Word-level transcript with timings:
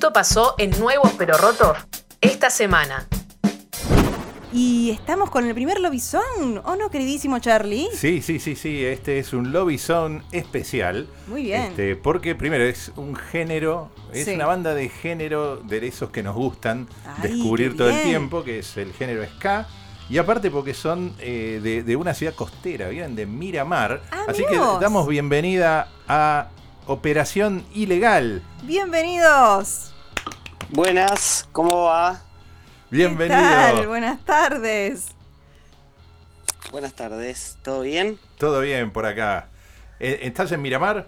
Esto 0.00 0.14
pasó 0.14 0.54
en 0.56 0.70
Nuevos 0.80 1.12
Pero 1.18 1.36
Rotos 1.36 1.76
esta 2.22 2.48
semana. 2.48 3.06
Y 4.50 4.92
estamos 4.92 5.28
con 5.28 5.44
el 5.46 5.52
primer 5.52 5.78
Lobizón, 5.78 6.62
¿o 6.64 6.74
no, 6.74 6.88
queridísimo 6.88 7.38
Charlie? 7.38 7.86
Sí, 7.92 8.22
sí, 8.22 8.38
sí, 8.38 8.56
sí. 8.56 8.82
Este 8.82 9.18
es 9.18 9.34
un 9.34 9.52
Lobizón 9.52 10.24
especial. 10.32 11.06
Muy 11.26 11.42
bien. 11.42 11.64
Este, 11.64 11.96
porque 11.96 12.34
primero 12.34 12.64
es 12.64 12.92
un 12.96 13.14
género, 13.14 13.90
es 14.10 14.24
Sí. 14.24 14.36
una 14.36 14.46
banda 14.46 14.72
de 14.72 14.88
género 14.88 15.56
de 15.58 15.86
esos 15.86 16.08
que 16.08 16.22
nos 16.22 16.34
gustan 16.34 16.88
Ay, 17.18 17.32
descubrir 17.32 17.76
todo 17.76 17.90
el 17.90 18.02
tiempo, 18.02 18.42
que 18.42 18.60
es 18.60 18.78
el 18.78 18.94
género 18.94 19.22
ska. 19.36 19.68
Y 20.08 20.16
aparte 20.16 20.50
porque 20.50 20.72
son 20.72 21.14
eh, 21.18 21.60
de, 21.62 21.82
de 21.82 21.94
una 21.96 22.14
ciudad 22.14 22.32
costera, 22.34 22.88
vienen 22.88 23.14
de 23.16 23.26
Miramar. 23.26 24.00
Ah, 24.10 24.24
Así 24.28 24.46
que 24.48 24.56
damos 24.56 25.06
bienvenida 25.06 25.88
a 26.08 26.48
Operación 26.94 27.64
Ilegal. 27.72 28.42
Bienvenidos. 28.64 29.92
Buenas, 30.70 31.48
¿cómo 31.52 31.84
va? 31.84 32.20
Bienvenido. 32.90 33.38
¿Qué 33.38 33.44
tal? 33.46 33.86
Buenas 33.86 34.24
tardes. 34.24 35.06
Buenas 36.72 36.92
tardes, 36.94 37.58
¿todo 37.62 37.82
bien? 37.82 38.18
Todo 38.38 38.58
bien 38.62 38.90
por 38.90 39.06
acá. 39.06 39.50
Eh, 40.00 40.18
¿Estás 40.22 40.50
en 40.50 40.62
Miramar? 40.62 41.06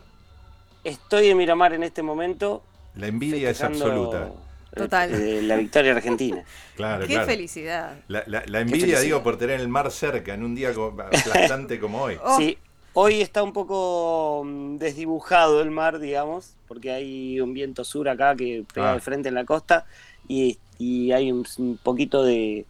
Estoy 0.85 1.31
en 1.31 1.37
Miramar 1.37 1.73
en 1.73 1.83
este 1.83 2.03
momento. 2.05 2.63
La 2.95 3.09
envidia 3.09 3.51
es 3.51 3.61
absoluta. 3.61 4.29
eh, 4.29 4.77
Total. 4.77 5.13
eh, 5.13 5.43
la 5.43 5.57
victoria 5.57 5.97
argentina. 5.97 6.45
Claro, 6.77 7.07
Qué 7.09 7.15
claro. 7.15 7.27
felicidad. 7.27 7.97
La, 8.07 8.23
la- 8.29 8.45
la 8.47 8.61
envidia, 8.61 8.83
felicidad. 8.83 9.01
digo, 9.03 9.23
por 9.25 9.37
tener 9.37 9.59
el 9.61 9.67
mar 9.67 9.91
cerca 9.91 10.33
en 10.33 10.45
un 10.45 10.55
día 10.55 10.73
como- 10.73 11.03
aplastante 11.03 11.81
como 11.81 12.03
hoy. 12.03 12.19
Oh, 12.23 12.39
Sí, 12.39 12.57
hoy 12.95 13.21
está 13.21 13.43
un 13.43 13.53
poco 13.53 14.43
mm, 14.45 14.77
desdibujado 14.79 15.61
el 15.63 15.71
mar, 15.71 15.99
digamos, 15.99 16.55
porque 16.69 16.91
hay 16.93 17.41
un 17.41 17.55
viento 17.55 17.85
sur 17.85 18.09
acá 18.09 18.35
que 18.37 18.65
pega 18.73 18.93
Ah. 18.93 18.95
de 18.95 19.01
frente 19.01 19.29
en 19.29 19.35
la 19.35 19.45
costa 19.45 19.87
y, 20.29 20.59
y 20.79 21.13
hay 21.13 21.33
un, 21.33 21.47
un 21.59 21.79
poquito 21.83 22.23
de 22.25 22.67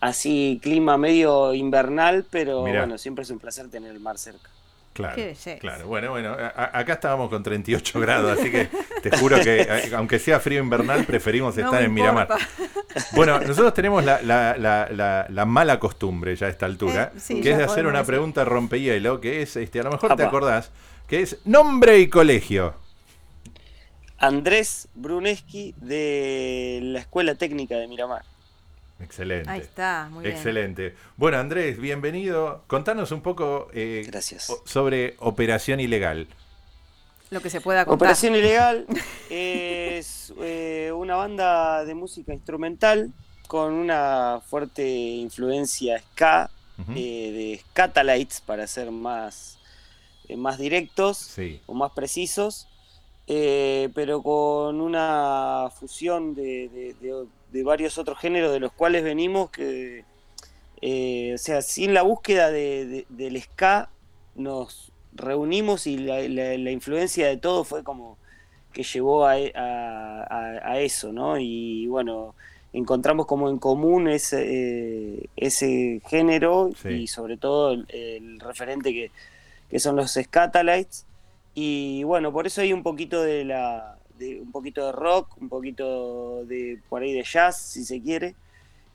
así 0.00 0.60
clima 0.62 0.98
medio 0.98 1.54
invernal, 1.54 2.26
pero 2.30 2.62
Mirá. 2.62 2.80
bueno, 2.80 2.98
siempre 2.98 3.22
es 3.24 3.30
un 3.30 3.38
placer 3.38 3.68
tener 3.70 3.90
el 3.92 4.00
mar 4.00 4.18
cerca. 4.18 4.50
Claro, 4.94 5.20
claro. 5.60 5.86
Bueno, 5.88 6.10
bueno, 6.12 6.30
a- 6.38 6.78
acá 6.78 6.92
estábamos 6.94 7.28
con 7.28 7.42
38 7.42 7.98
grados, 8.00 8.38
así 8.38 8.50
que 8.50 8.68
te 9.02 9.14
juro 9.18 9.38
que 9.42 9.62
a- 9.92 9.98
aunque 9.98 10.18
sea 10.20 10.38
frío 10.40 10.60
invernal, 10.62 11.04
preferimos 11.04 11.58
estar 11.58 11.82
en 11.82 11.92
Miramar. 11.92 12.28
Bueno, 13.12 13.40
nosotros 13.40 13.74
tenemos 13.74 14.04
la, 14.04 14.22
la- 14.22 14.56
la- 14.56 14.88
la- 14.90 15.26
la 15.28 15.44
mala 15.44 15.80
costumbre 15.80 16.36
ya 16.36 16.46
a 16.46 16.50
esta 16.50 16.66
altura, 16.66 17.10
Eh, 17.14 17.18
sí, 17.20 17.40
que 17.40 17.50
es 17.50 17.58
de 17.58 17.64
hacer 17.64 17.86
una 17.86 17.98
decir. 17.98 18.12
pregunta 18.12 18.44
rompehielo, 18.44 19.20
que 19.20 19.42
es, 19.42 19.56
este, 19.56 19.80
a 19.80 19.82
lo 19.82 19.90
mejor 19.90 20.14
te 20.16 20.22
acordás, 20.22 20.70
que 21.08 21.20
es 21.22 21.38
nombre 21.44 21.98
y 21.98 22.08
colegio. 22.08 22.74
Andrés 24.18 24.88
Bruneski 24.94 25.74
de 25.76 26.78
la 26.82 27.00
Escuela 27.00 27.34
Técnica 27.34 27.74
de 27.76 27.88
Miramar. 27.88 28.22
Excelente. 29.00 29.50
Ahí 29.50 29.60
está, 29.60 30.08
muy 30.10 30.24
bien. 30.24 30.36
Excelente. 30.36 30.94
Bueno, 31.16 31.38
Andrés, 31.38 31.78
bienvenido. 31.78 32.62
Contanos 32.66 33.10
un 33.12 33.20
poco 33.22 33.68
eh, 33.74 34.04
Gracias. 34.06 34.52
sobre 34.64 35.16
Operación 35.18 35.80
Ilegal. 35.80 36.28
Lo 37.30 37.40
que 37.40 37.50
se 37.50 37.60
pueda 37.60 37.84
contar. 37.84 37.96
Operación 37.96 38.36
Ilegal 38.36 38.86
es 39.30 40.32
eh, 40.40 40.92
una 40.94 41.16
banda 41.16 41.84
de 41.84 41.94
música 41.94 42.32
instrumental 42.32 43.12
con 43.48 43.72
una 43.74 44.40
fuerte 44.46 44.88
influencia 44.88 45.98
ska, 46.12 46.50
eh, 46.94 47.30
de 47.32 47.60
Scatalites 47.70 48.40
para 48.40 48.66
ser 48.66 48.90
más, 48.90 49.58
eh, 50.28 50.36
más 50.36 50.58
directos 50.58 51.18
Sí. 51.18 51.60
o 51.66 51.74
más 51.74 51.92
precisos, 51.92 52.68
eh, 53.26 53.90
pero 53.94 54.22
con 54.22 54.80
una 54.80 55.68
fusión 55.78 56.34
de, 56.34 56.68
de- 56.68 56.94
de- 57.00 57.26
de 57.54 57.62
varios 57.62 57.98
otros 57.98 58.18
géneros 58.18 58.52
de 58.52 58.58
los 58.58 58.72
cuales 58.72 59.04
venimos 59.04 59.48
que, 59.50 60.04
eh, 60.82 61.32
o 61.34 61.38
sea, 61.38 61.62
sin 61.62 61.94
la 61.94 62.02
búsqueda 62.02 62.50
de- 62.50 62.84
de- 62.86 63.06
del 63.08 63.40
ska 63.40 63.88
nos 64.34 64.90
reunimos 65.14 65.86
y 65.86 65.96
la, 65.98 66.18
la- 66.28 66.58
la 66.58 66.70
influencia 66.72 67.28
de 67.28 67.36
todo 67.36 67.62
fue 67.62 67.84
como 67.84 68.18
que 68.72 68.82
llevó 68.82 69.24
a, 69.24 69.34
a- 69.34 70.80
eso, 70.80 71.12
¿no? 71.12 71.38
Y 71.38 71.86
bueno, 71.86 72.34
encontramos 72.72 73.26
como 73.26 73.48
en 73.48 73.58
común 73.58 74.08
ese, 74.08 74.42
eh, 74.48 75.26
ese 75.36 76.02
género 76.08 76.70
Sí. 76.82 76.88
y 76.88 77.06
sobre 77.06 77.36
todo 77.36 77.70
el, 77.70 77.86
el 77.90 78.40
referente 78.40 78.92
que, 78.92 79.12
que 79.70 79.78
son 79.78 79.94
los 79.94 80.10
Scatalites. 80.20 81.06
Y 81.54 82.02
bueno, 82.02 82.32
por 82.32 82.48
eso 82.48 82.62
hay 82.62 82.72
un 82.72 82.82
poquito 82.82 83.22
de 83.22 83.44
la 83.44 83.96
de 84.24 84.40
un 84.40 84.50
poquito 84.52 84.86
de 84.86 84.92
rock, 84.92 85.36
un 85.40 85.48
poquito 85.48 86.44
de 86.46 86.78
por 86.88 87.02
ahí 87.02 87.12
de 87.12 87.22
jazz, 87.22 87.60
si 87.60 87.84
se 87.84 88.00
quiere, 88.00 88.34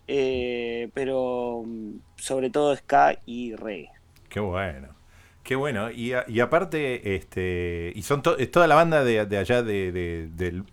eh, 0.07 0.89
pero 0.93 1.63
mm, 1.65 1.91
sobre 2.17 2.49
todo 2.49 2.75
ska 2.75 3.19
y 3.25 3.55
reggae. 3.55 3.89
Qué 4.29 4.39
bueno. 4.39 4.89
Qué 5.43 5.55
bueno. 5.55 5.89
Y, 5.91 6.13
a- 6.13 6.25
y 6.27 6.39
aparte, 6.41 7.15
este, 7.15 7.91
y 7.95 8.01
son 8.03 8.21
to- 8.21 8.37
es 8.37 8.51
toda 8.51 8.67
la 8.67 8.75
banda 8.75 9.03
de, 9.03 9.25
de 9.25 9.37
allá 9.37 9.63
de, 9.63 9.91
de- 9.91 10.27
del... 10.35 10.63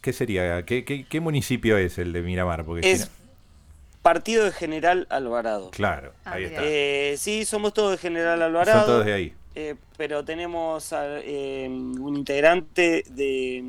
¿Qué 0.00 0.12
sería? 0.12 0.64
¿Qué, 0.64 0.84
qué, 0.84 1.04
qué 1.06 1.20
municipio 1.20 1.76
es 1.76 1.98
el 1.98 2.12
de 2.12 2.22
Miramar? 2.22 2.64
Porque 2.64 2.82
si 2.82 2.88
Es 2.90 3.00
no- 3.10 3.12
partido 4.02 4.44
de 4.44 4.52
General 4.52 5.06
Alvarado. 5.10 5.70
Claro, 5.70 6.12
Ah, 6.24 6.32
ahí 6.34 6.44
mira. 6.44 6.56
está. 6.56 6.62
Eh, 6.66 7.14
sí, 7.18 7.44
somos 7.44 7.74
todos 7.74 7.92
de 7.92 7.98
General 7.98 8.38
Son 8.38 8.46
Alvarado. 8.48 8.86
todos 8.86 9.04
de 9.06 9.12
ahí. 9.12 9.34
Eh, 9.60 9.74
pero 9.96 10.24
tenemos 10.24 10.92
a, 10.92 11.18
eh, 11.20 11.66
un 11.68 12.16
integrante 12.16 13.02
de 13.10 13.64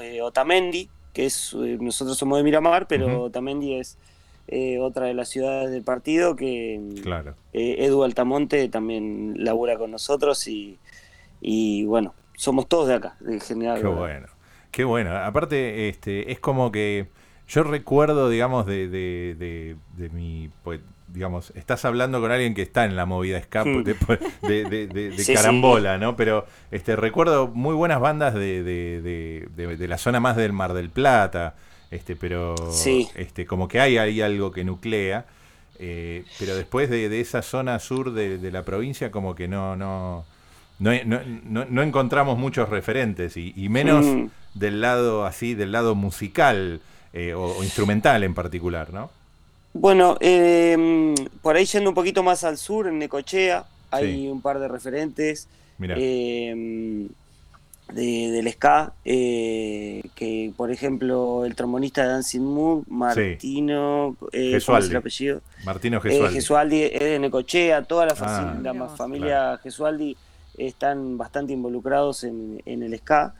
eh, 0.00 0.22
Otamendi, 0.22 0.88
que 1.12 1.26
es, 1.26 1.52
eh, 1.54 1.78
nosotros 1.80 2.16
somos 2.16 2.38
de 2.38 2.44
Miramar, 2.44 2.86
pero. 2.86 3.24
Otamendi 3.24 3.74
es 3.74 3.98
eh, 4.46 4.78
otra 4.78 5.06
de 5.06 5.14
las 5.14 5.28
ciudades 5.28 5.72
del 5.72 5.82
partido, 5.82 6.36
que 6.36 6.80
Claro. 7.02 7.34
Edu 7.52 8.04
Altamonte 8.04 8.68
también 8.68 9.34
labura 9.38 9.76
con 9.76 9.90
nosotros 9.90 10.46
y, 10.46 10.78
y 11.40 11.84
bueno, 11.86 12.14
somos 12.36 12.68
todos 12.68 12.86
de 12.86 12.94
acá, 12.94 13.16
de 13.18 13.40
General 13.40 13.80
Qué 13.80 13.86
bueno. 13.88 14.26
Qué 14.70 14.84
bueno. 14.84 15.16
Aparte, 15.16 15.88
este, 15.88 16.30
es 16.30 16.38
como 16.38 16.70
que 16.70 17.08
yo 17.48 17.64
recuerdo, 17.64 18.28
digamos, 18.28 18.64
de, 18.66 18.88
de, 18.88 19.34
de, 19.36 19.76
de 19.96 20.08
mi, 20.10 20.50
pues, 20.62 20.80
digamos, 21.08 21.52
estás 21.54 21.84
hablando 21.84 22.20
con 22.20 22.30
alguien 22.32 22.54
que 22.54 22.62
está 22.62 22.84
en 22.84 22.96
la 22.96 23.06
movida 23.06 23.40
ska 23.42 23.64
Hmm. 23.64 23.82
de, 23.84 23.94
de, 24.42 24.64
de- 24.64 24.86
de- 24.88 25.10
de 25.10 25.18
Sí, 25.24 25.34
carambola, 25.34 25.98
¿no? 25.98 26.16
Pero 26.16 26.46
este, 26.70 26.96
recuerdo 26.96 27.48
muy 27.48 27.74
buenas 27.74 28.00
bandas 28.00 28.34
de, 28.34 28.62
de, 28.62 29.00
de, 29.02 29.48
de- 29.56 29.76
de 29.76 29.88
la 29.88 29.98
zona 29.98 30.20
más 30.20 30.36
del 30.36 30.52
Mar 30.52 30.72
del 30.74 30.90
Plata, 30.90 31.54
este, 31.90 32.16
pero 32.16 32.54
Sí. 32.72 33.08
este, 33.14 33.46
como 33.46 33.68
que 33.68 33.80
hay 33.80 33.98
ahí 33.98 34.20
algo 34.20 34.50
que 34.50 34.64
nuclea. 34.64 35.26
eh, 35.78 36.24
pero 36.38 36.56
después 36.56 36.88
de, 36.88 37.08
de 37.10 37.20
esa 37.20 37.42
zona 37.42 37.78
sur 37.78 38.12
de, 38.14 38.38
de 38.38 38.50
la 38.50 38.64
provincia, 38.64 39.10
como 39.10 39.34
que 39.34 39.46
no, 39.46 39.76
no, 39.76 40.24
no, 40.78 40.90
no, 41.04 41.20
no- 41.44 41.66
no 41.68 41.82
encontramos 41.82 42.38
muchos 42.38 42.68
referentes, 42.70 43.36
y, 43.36 43.52
y 43.54 43.68
menos 43.68 44.04
Mm. 44.06 44.26
del 44.54 44.80
lado 44.80 45.26
así, 45.26 45.54
del 45.54 45.72
lado 45.72 45.94
musical 45.94 46.80
eh, 47.12 47.34
o, 47.34 47.42
o 47.58 47.62
instrumental 47.62 48.24
en 48.24 48.32
particular, 48.34 48.92
¿no? 48.92 49.10
Bueno, 49.78 50.16
eh, 50.20 51.14
por 51.42 51.56
ahí 51.56 51.64
yendo 51.66 51.90
un 51.90 51.94
poquito 51.94 52.22
más 52.22 52.44
al 52.44 52.56
sur, 52.56 52.86
en 52.88 52.98
Necochea, 52.98 53.64
hay 53.90 54.14
Sí. 54.22 54.28
un 54.28 54.40
par 54.40 54.58
de 54.58 54.68
referentes. 54.68 55.48
Eh, 55.80 57.06
de, 57.92 58.30
del 58.32 58.50
ska, 58.52 58.94
eh, 59.04 60.02
que 60.16 60.52
por 60.56 60.72
ejemplo 60.72 61.44
el 61.44 61.54
trombonista 61.54 62.02
de 62.02 62.08
Dancing 62.08 62.40
Mood, 62.40 62.84
Martino, 62.88 64.16
eh, 64.32 64.32
¿cómo 64.32 64.42
es 64.42 64.52
Gesualdi. 64.54 64.90
el 64.90 64.96
apellido? 64.96 65.40
Martino 65.64 65.98
Eh, 65.98 66.00
Gesualdi. 66.02 66.34
Gesualdi 66.34 66.82
es 66.82 66.98
de 67.00 67.18
Necochea, 67.20 67.82
toda 67.84 68.06
la, 68.06 68.14
Ah. 68.18 68.58
la 68.60 68.88
familia 68.88 69.58
Gesualdi 69.62 70.16
están 70.58 71.16
bastante 71.16 71.52
involucrados 71.52 72.24
en, 72.24 72.60
en 72.66 72.82
el 72.82 72.96
ska 72.98 73.34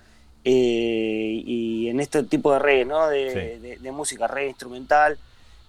eh, 0.44 1.42
y 1.44 1.88
en 1.88 1.98
este 1.98 2.22
tipo 2.22 2.53
de 2.53 2.60
reggae, 2.60 2.84
¿no? 2.84 3.09
De, 3.09 3.30
Sí. 3.30 3.60
de- 3.62 3.77
de 3.78 3.92
música 3.92 4.28
reggae 4.28 4.50
instrumental. 4.50 5.18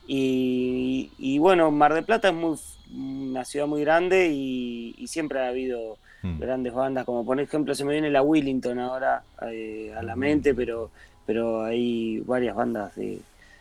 Y, 0.07 1.11
y 1.17 1.37
bueno, 1.39 1.69
Mar 1.71 1.93
del 1.93 2.05
Plata 2.05 2.29
es 2.29 2.33
muy, 2.33 2.57
una 2.95 3.43
ciudad 3.45 3.67
muy 3.67 3.81
grande 3.81 4.29
y, 4.33 4.95
y 4.97 5.07
siempre 5.07 5.39
ha 5.41 5.49
habido 5.49 5.97
Mm. 6.23 6.39
grandes 6.39 6.73
bandas, 6.73 7.05
como 7.05 7.23
por 7.23 7.39
ejemplo 7.39 7.75
se 7.75 7.85
me 7.85 7.93
viene 7.93 8.09
la 8.09 8.23
Willington 8.23 8.79
ahora 8.79 9.21
eh, 9.51 9.93
a 9.95 10.01
la 10.01 10.15
Mm. 10.15 10.19
mente, 10.19 10.55
pero, 10.55 10.89
pero 11.27 11.63
hay 11.63 12.21
varias 12.21 12.55
bandas 12.55 12.95
de, 12.95 13.19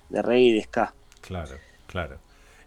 de 0.08 0.22
reggae 0.22 0.40
y 0.40 0.52
de 0.54 0.62
ska. 0.62 0.94
Claro, 1.20 1.56
claro. 1.86 2.16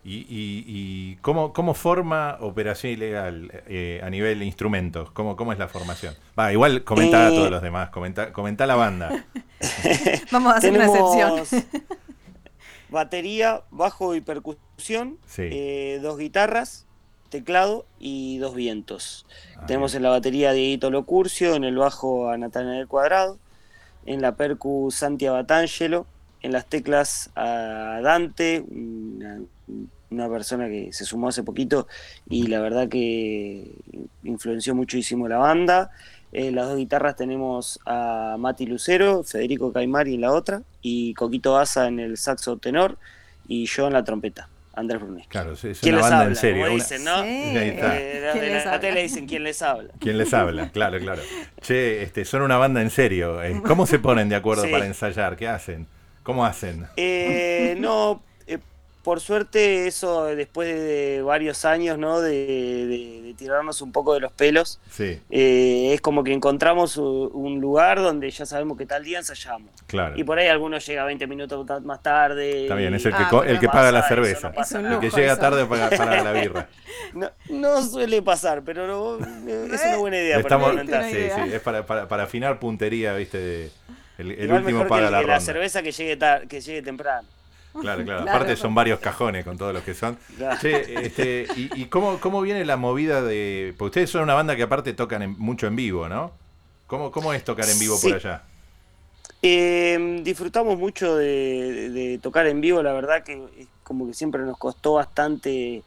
¿Y, 0.04 0.18
y, 0.30 0.64
y 0.68 1.16
cómo, 1.22 1.54
cómo 1.54 1.74
forma 1.74 2.38
Operación 2.40 2.94
Ilegal 2.94 3.52
eh, 3.68 4.00
a 4.04 4.10
nivel 4.12 4.40
de 4.40 4.46
instrumentos? 4.46 5.12
¿Cómo, 5.12 5.36
¿Cómo 5.36 5.54
es 5.54 5.60
la 5.60 5.68
formación? 5.68 6.16
Va, 6.38 6.54
igual 6.54 6.84
comentá 6.84 7.28
a 7.28 7.32
Eh, 7.32 7.36
todos 7.36 7.50
los 7.52 7.62
demás, 7.62 7.90
comentá, 7.90 8.32
comentá 8.32 8.66
la 8.68 8.76
banda. 8.76 9.26
Vamos 10.32 10.54
a 10.54 10.58
hacer 10.58 10.74
una 10.74 10.86
excepción. 10.86 11.44
Batería, 12.90 13.62
bajo 13.72 14.16
y 14.16 14.22
percusión, 14.22 15.18
Sí. 15.26 15.44
eh, 15.52 16.00
dos 16.02 16.18
guitarras, 16.18 16.86
teclado 17.30 17.86
y 18.00 18.38
dos 18.40 18.56
vientos. 18.56 19.26
Ah, 19.58 19.66
Tenemos 19.68 19.94
en 19.96 20.04
la 20.04 20.10
batería 20.10 20.50
a 20.50 20.54
Dieguito 20.54 20.90
Locurcio, 20.90 21.56
en 21.56 21.64
el 21.64 21.78
bajo 21.78 22.30
a 22.30 22.38
Natanael 22.38 22.88
Cuadrado, 22.88 23.38
en 24.06 24.22
la 24.22 24.36
percu 24.36 24.90
Santi 24.92 25.26
Abatangelo, 25.28 26.08
en 26.42 26.52
las 26.54 26.66
teclas 26.66 27.30
a 27.36 28.00
Dante, 28.02 28.64
una, 28.72 29.42
una 30.10 30.30
persona 30.30 30.68
que 30.70 30.92
se 30.94 31.06
sumó 31.06 31.28
hace 31.28 31.44
poquito 31.44 31.88
y 32.30 32.48
la 32.48 32.62
verdad 32.62 32.88
que 32.90 33.72
influenció 34.24 34.74
muchísimo 34.74 35.28
la 35.28 35.38
banda. 35.38 35.92
En 36.32 36.56
las 36.56 36.68
dos 36.68 36.78
guitarras 36.78 37.16
tenemos 37.16 37.80
a 37.86 38.36
Mati 38.38 38.66
Lucero, 38.68 39.24
Federico 39.24 39.74
Caimari 39.74 40.14
en 40.16 40.22
la 40.22 40.32
otra, 40.32 40.62
y 40.82 41.14
Coquito 41.16 41.58
Asa 41.58 41.88
en 41.88 42.00
el 42.00 42.18
saxo 42.18 42.58
tenor, 42.58 42.98
y 43.48 43.66
yo 43.66 43.88
en 43.88 43.94
la 43.94 44.04
trompeta, 44.04 44.48
Andrés 44.76 45.02
Bruneschi. 45.02 45.28
Claro, 45.30 45.56
sí, 45.56 45.70
es 45.70 45.80
¿Quién 45.80 45.96
una 45.96 46.02
les 46.04 46.10
banda 46.12 46.18
habla? 46.26 46.30
en 46.30 46.36
serio. 46.36 46.64
Como 46.66 46.76
dicen, 46.76 47.04
¿no? 47.04 47.24
Sí. 47.24 47.28
Ahí 47.30 47.70
está. 47.70 47.98
Eh, 48.00 48.30
¿Quién 48.34 48.44
les 48.46 48.54
la 48.66 48.72
habla? 48.74 48.80
tele 48.80 49.02
dicen 49.04 49.28
quién 49.28 49.44
les 49.44 49.62
habla. 49.64 49.94
¿Quién 50.00 50.18
les 50.20 50.34
habla? 50.34 50.70
Claro, 50.72 51.00
claro. 51.00 51.22
Che, 51.62 52.04
este, 52.04 52.26
son 52.26 52.44
una 52.44 52.58
banda 52.58 52.82
en 52.84 52.92
serio. 52.92 53.42
Eh, 53.42 53.60
¿Cómo 53.66 53.88
se 53.88 53.98
ponen 53.98 54.30
de 54.30 54.36
acuerdo 54.36 54.64
Sí. 54.66 54.72
para 54.72 54.86
ensayar? 54.86 55.36
¿Qué 55.36 55.48
hacen? 55.48 55.88
¿Cómo 56.22 56.46
hacen? 56.46 56.86
Eh, 56.96 57.76
no, 57.80 58.22
eh, 58.24 58.29
por 59.10 59.22
suerte 59.22 59.88
eso 59.88 60.26
después 60.26 60.68
de 60.68 61.24
varios 61.24 61.66
años, 61.66 61.98
¿no? 61.98 62.22
De, 62.22 62.30
de- 62.86 63.22
de 63.24 63.34
tirarnos 63.34 63.82
un 63.82 63.92
poco 63.92 64.14
de 64.14 64.20
los 64.20 64.32
pelos, 64.32 64.80
Sí, 64.92 65.20
eh, 65.32 65.92
es 65.96 66.00
como 66.02 66.24
que 66.24 66.32
encontramos 66.32 66.96
un 66.98 67.60
lugar 67.60 68.00
donde 68.04 68.30
ya 68.30 68.46
sabemos 68.46 68.78
que 68.78 68.86
tal 68.86 69.04
día 69.04 69.18
ensayamos. 69.18 69.72
claro. 69.88 70.16
Y 70.16 70.24
por 70.24 70.38
ahí 70.38 70.48
algunos 70.48 70.86
llega 70.86 71.06
20 71.06 71.26
minutos 71.26 71.66
más 71.86 72.04
tarde. 72.04 72.64
Está 72.64 72.76
bien, 72.76 72.94
es 72.94 73.04
el 73.04 73.14
que, 73.16 73.24
Ah, 73.24 73.42
el 73.48 73.60
que 73.60 73.68
paga 73.68 73.92
la 73.92 74.08
cerveza. 74.08 74.52
no 74.52 74.80
un 74.80 74.86
el 74.94 75.00
que 75.00 75.06
lujo 75.08 75.18
llega 75.18 75.32
eso. 75.34 75.42
tarde 75.42 75.66
para, 75.66 75.90
para 75.98 76.24
la 76.24 76.32
birra. 76.32 76.70
No, 77.16 77.32
no 77.50 77.82
suele 77.82 78.22
pasar, 78.22 78.62
pero 78.64 78.86
no- 78.86 79.18
es 79.74 79.82
una 79.86 79.98
buena 79.98 80.18
idea 80.18 80.36
para 80.36 80.42
estamos- 80.56 80.68
implementar. 80.68 81.00
Una 81.02 81.10
sí, 81.10 81.18
idea. 81.18 81.46
sí, 81.46 81.54
es 81.56 81.62
para, 81.62 81.84
para, 81.88 82.08
para 82.08 82.24
afinar 82.26 82.60
puntería, 82.60 83.16
¿viste? 83.16 83.40
de- 83.40 83.72
el 84.20 84.32
el 84.34 84.52
último 84.52 84.80
mejor 84.84 84.88
paga 84.88 85.06
que, 85.08 85.12
la 85.12 85.18
la 85.18 85.22
ronda. 85.22 85.40
cerveza 85.40 85.82
que 85.82 85.92
llegue, 85.94 86.16
tar- 86.16 86.48
que 86.48 86.62
llegue 86.62 86.84
temprano. 86.84 87.28
Claro, 87.82 88.04
claro. 88.04 88.22
Claro. 88.24 88.30
Aparte 88.38 88.56
son 88.56 88.74
varios 88.76 89.00
cajones 89.00 89.44
con 89.46 89.58
todos 89.58 89.74
los 89.74 89.84
que 89.84 89.94
son. 89.94 90.18
Claro. 90.38 90.60
Che, 90.62 91.06
este, 91.06 91.48
¿y, 91.56 91.70
y 91.82 91.86
cómo, 91.86 92.20
cómo 92.20 92.42
viene 92.42 92.64
la 92.66 92.78
movida 92.78 93.22
de...? 93.22 93.74
Porque 93.78 93.90
ustedes 93.90 94.10
son 94.10 94.24
una 94.24 94.34
banda 94.34 94.56
que 94.56 94.64
aparte 94.64 94.94
tocan 94.94 95.22
en- 95.22 95.36
mucho 95.40 95.68
en 95.68 95.76
vivo, 95.76 96.08
¿no? 96.10 96.32
¿Cómo, 96.88 97.12
¿Cómo 97.12 97.34
es 97.34 97.44
tocar 97.44 97.70
en 97.70 97.78
vivo 97.80 97.96
Sí. 97.98 98.08
por 98.10 98.18
allá? 98.18 98.44
Eh, 99.42 100.22
disfrutamos 100.24 100.78
mucho 100.78 101.16
de, 101.16 102.20
tocar 102.22 102.48
en 102.48 102.60
vivo, 102.62 102.84
la 102.84 102.92
verdad 102.94 103.24
que 103.24 103.42
como 103.84 104.06
que 104.08 104.14
siempre 104.14 104.42
nos 104.42 104.58
costó 104.58 104.94
bastante 104.94 105.82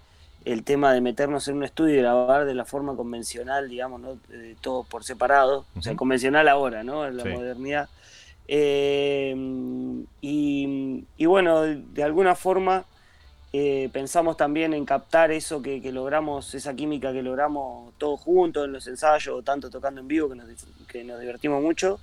el 0.44 0.64
tema 0.64 0.92
de 0.92 1.00
meternos 1.00 1.46
en 1.48 1.56
un 1.58 1.64
estudio 1.64 1.94
y 1.94 1.98
grabar 1.98 2.46
de 2.46 2.54
la 2.54 2.64
forma 2.64 2.96
convencional, 2.96 3.68
digamos, 3.68 4.00
¿no? 4.00 4.16
Eh, 4.32 4.56
todo 4.60 4.84
por 4.84 5.04
separado, 5.04 5.66
o 5.76 5.82
sea, 5.82 5.94
convencional 5.94 6.48
ahora, 6.48 6.82
¿no? 6.82 7.06
En 7.06 7.16
la 7.18 7.22
Sí. 7.24 7.28
modernidad. 7.28 7.88
Eh, 8.48 9.34
y, 10.20 11.04
y 11.16 11.26
bueno, 11.26 11.62
de 11.62 12.02
alguna 12.02 12.34
forma 12.34 12.84
eh, 13.52 13.90
pensamos 13.92 14.36
también 14.36 14.72
en 14.74 14.84
captar 14.84 15.30
eso 15.30 15.60
que, 15.62 15.80
que 15.82 15.92
logramos, 15.92 16.54
esa 16.54 16.74
química 16.74 17.12
que 17.12 17.22
logramos 17.22 17.92
todos 17.98 18.20
juntos 18.20 18.64
en 18.64 18.72
los 18.72 18.86
ensayos, 18.86 19.44
tanto 19.44 19.70
tocando 19.70 20.00
en 20.00 20.08
vivo, 20.08 20.28
que 20.28 20.36
nos, 20.36 20.46
que 20.88 21.04
nos 21.04 21.20
divertimos 21.20 21.62
mucho. 21.62 21.98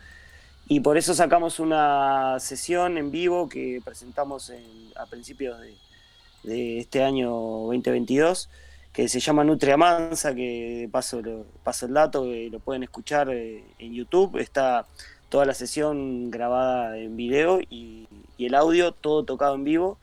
Y 0.68 0.82
por 0.82 0.98
eso 0.98 1.14
sacamos 1.16 1.60
una 1.60 2.40
sesión 2.40 2.98
en 2.98 3.10
vivo 3.12 3.50
que 3.50 3.82
presentamos 3.84 4.50
en- 4.52 4.92
a 4.96 5.06
principios 5.08 5.60
de, 5.60 5.74
de 6.44 6.80
este 6.80 7.04
año 7.04 7.32
2022, 7.32 8.50
que 8.94 9.08
se 9.08 9.20
llama 9.20 9.44
Nutria 9.44 9.78
Mansa, 9.78 10.36
que 10.36 10.88
paso, 10.92 11.22
lo, 11.22 11.46
paso 11.64 11.86
el 11.88 11.94
dato, 11.94 12.24
que 12.24 12.50
lo 12.52 12.60
pueden 12.60 12.84
escuchar 12.84 13.30
eh, 13.32 13.64
en 13.80 13.94
YouTube. 13.94 14.38
Está 14.38 14.86
toda 15.30 15.46
la 15.46 15.54
sesión 15.54 16.32
grabada 16.32 16.98
en 16.98 17.16
video 17.16 17.62
y, 17.70 18.08
y 18.38 18.46
el 18.48 18.56
audio 18.56 18.92
todo 18.92 19.24
tocado 19.24 19.56
en 19.56 19.64
vivo. 19.64 19.98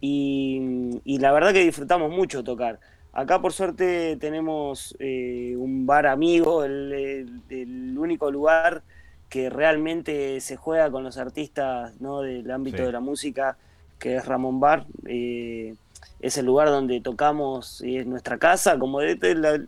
Y, 0.00 1.00
y 1.04 1.18
la 1.18 1.32
verdad 1.32 1.52
que 1.52 1.64
disfrutamos 1.64 2.10
mucho 2.12 2.44
tocar. 2.44 2.78
Acá 3.12 3.40
por 3.40 3.52
suerte 3.54 4.16
tenemos 4.20 4.94
eh, 4.98 5.54
un 5.56 5.86
bar 5.86 6.06
amigo, 6.06 6.64
el, 6.64 6.92
el- 6.92 7.42
el 7.48 7.98
único 7.98 8.30
lugar 8.30 8.82
que 9.30 9.48
realmente 9.50 10.40
se 10.40 10.56
juega 10.56 10.90
con 10.90 11.02
los 11.02 11.16
artistas 11.16 11.98
¿no? 12.00 12.20
del 12.20 12.48
ámbito 12.50 12.76
Sí. 12.78 12.82
de 12.84 12.92
la 12.92 13.00
música, 13.00 13.56
que 13.98 14.16
es 14.16 14.26
Ramón 14.26 14.60
Bar. 14.60 14.84
Eh, 15.06 15.74
es 16.20 16.36
el 16.38 16.46
lugar 16.46 16.68
donde 16.68 17.00
tocamos 17.00 17.80
y 17.82 17.96
es 17.96 18.06
nuestra 18.06 18.36
casa. 18.38 18.78
Como 18.78 19.00
de, 19.00 19.14
de 19.16 19.34
la- 19.34 19.64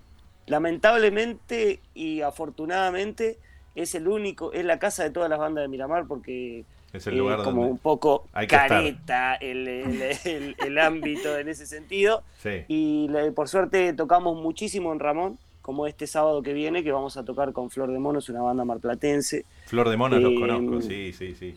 lamentablemente 0.47 1.81
y 1.95 2.21
afortunadamente 2.21 3.39
es 3.75 3.95
el 3.95 4.09
único, 4.09 4.53
es 4.53 4.65
la 4.65 4.79
casa 4.79 5.03
de 5.05 5.11
todas 5.11 5.31
las 5.31 5.39
bandas 5.39 5.63
de 5.63 5.69
Miramar 5.69 6.07
porque 6.07 6.65
Es 6.93 7.07
el 7.07 7.15
eh, 7.15 7.17
lugar 7.19 7.39
como 7.39 7.61
donde... 7.63 7.71
un 7.73 7.79
poco 7.79 8.25
careta 8.49 9.35
el, 9.37 9.69
el- 9.69 10.03
el- 10.25 10.57
el 10.59 10.79
ámbito 10.79 11.37
en 11.39 11.49
ese 11.49 11.67
sentido. 11.67 12.23
Sí. 12.43 12.65
Y 12.69 13.09
le- 13.09 13.33
por 13.33 13.49
suerte 13.49 13.93
tocamos 13.93 14.41
muchísimo 14.41 14.93
en 14.93 14.99
Ramón, 15.01 15.39
como 15.63 15.87
este 15.87 16.07
sábado 16.07 16.43
que 16.43 16.53
viene, 16.55 16.83
que 16.83 16.93
vamos 16.93 17.17
a 17.17 17.25
tocar 17.25 17.53
con 17.53 17.69
Flor 17.71 17.93
de 17.93 17.99
Monos, 17.99 18.29
una 18.31 18.41
banda 18.43 18.65
marplatense. 18.65 19.45
Flor 19.67 19.89
de 19.91 19.97
Monos 19.97 20.21
los 20.23 20.33
Eh, 20.33 20.41
conozco, 20.41 20.81
sí, 20.81 21.13
sí, 21.13 21.35
sí. 21.35 21.57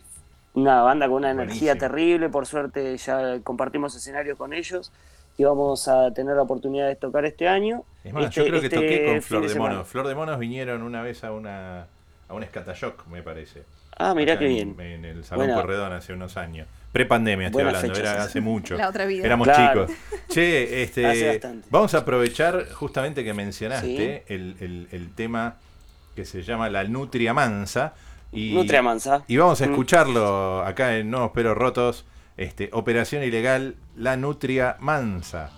Una 0.54 0.82
banda 0.82 1.06
con 1.06 1.16
una 1.16 1.30
energía 1.30 1.72
Buenísimo. 1.72 1.80
terrible, 1.80 2.28
por 2.28 2.44
suerte 2.46 2.94
ya 2.98 3.40
compartimos 3.42 3.96
escenarios 3.96 4.36
con 4.36 4.52
ellos 4.52 4.92
y 5.38 5.44
vamos 5.44 5.88
a 5.88 6.12
tener 6.12 6.36
la 6.36 6.42
oportunidad 6.42 6.88
de 6.88 6.94
tocar 6.96 7.24
este 7.24 7.48
año. 7.48 7.84
Es 8.04 8.12
más, 8.12 8.24
Este- 8.26 8.40
yo 8.42 8.46
creo 8.46 8.60
que 8.60 8.66
este 8.66 8.76
toqué 8.76 9.06
con 9.06 9.22
Flor 9.22 9.48
de. 9.48 9.54
Monos. 9.58 9.88
Flor 9.88 10.06
de 10.08 10.14
Monos 10.14 10.38
vinieron 10.38 10.82
una 10.82 11.00
vez 11.00 11.24
a 11.24 11.32
una 11.32 11.86
a 12.32 12.36
un 12.36 12.44
Scatayok, 12.44 13.06
me 13.08 13.22
parece. 13.22 13.62
Ah, 13.96 14.14
mirá 14.14 14.38
qué 14.38 14.46
en- 14.46 14.74
bien. 14.76 14.80
En 14.94 15.04
el 15.04 15.24
Salón 15.24 15.46
Buena- 15.46 15.60
Corredón 15.62 15.92
hace 15.92 16.12
unos 16.12 16.36
años. 16.36 16.66
Pre-pandemia 16.92 17.46
estoy 17.46 17.62
Buenas 17.62 17.80
hablando, 17.82 17.98
fechas. 18.00 18.14
era 18.14 18.24
hace 18.24 18.40
mucho. 18.40 18.76
La 18.76 18.88
otra 18.88 19.04
vida. 19.06 19.24
Éramos 19.24 19.46
Claro. 19.48 19.86
chicos. 19.86 19.98
Che, 20.28 20.82
este, 20.82 21.40
vamos 21.70 21.94
a 21.94 21.98
aprovechar 21.98 22.68
justamente 22.72 23.22
que 23.24 23.32
mencionaste 23.34 24.24
Sí. 24.26 24.32
el, 24.34 24.56
el- 24.60 24.88
el 24.92 25.14
tema 25.14 25.56
que 26.16 26.24
se 26.24 26.42
llama 26.42 26.68
la 26.68 26.84
nutria 26.84 27.32
mansa. 27.32 27.94
Y, 28.34 28.52
Nutria 28.54 28.80
Mansa. 28.82 29.24
y 29.28 29.36
vamos 29.36 29.60
a 29.60 29.66
Mm. 29.66 29.70
escucharlo 29.70 30.62
acá 30.64 30.96
en 30.96 31.10
Nuevos 31.10 31.32
Peros 31.32 31.56
Rotos. 31.56 32.06
Este, 32.38 32.70
Operación 32.72 33.22
Ilegal, 33.22 33.76
la 33.94 34.16
nutria 34.16 34.76
mansa. 34.80 35.50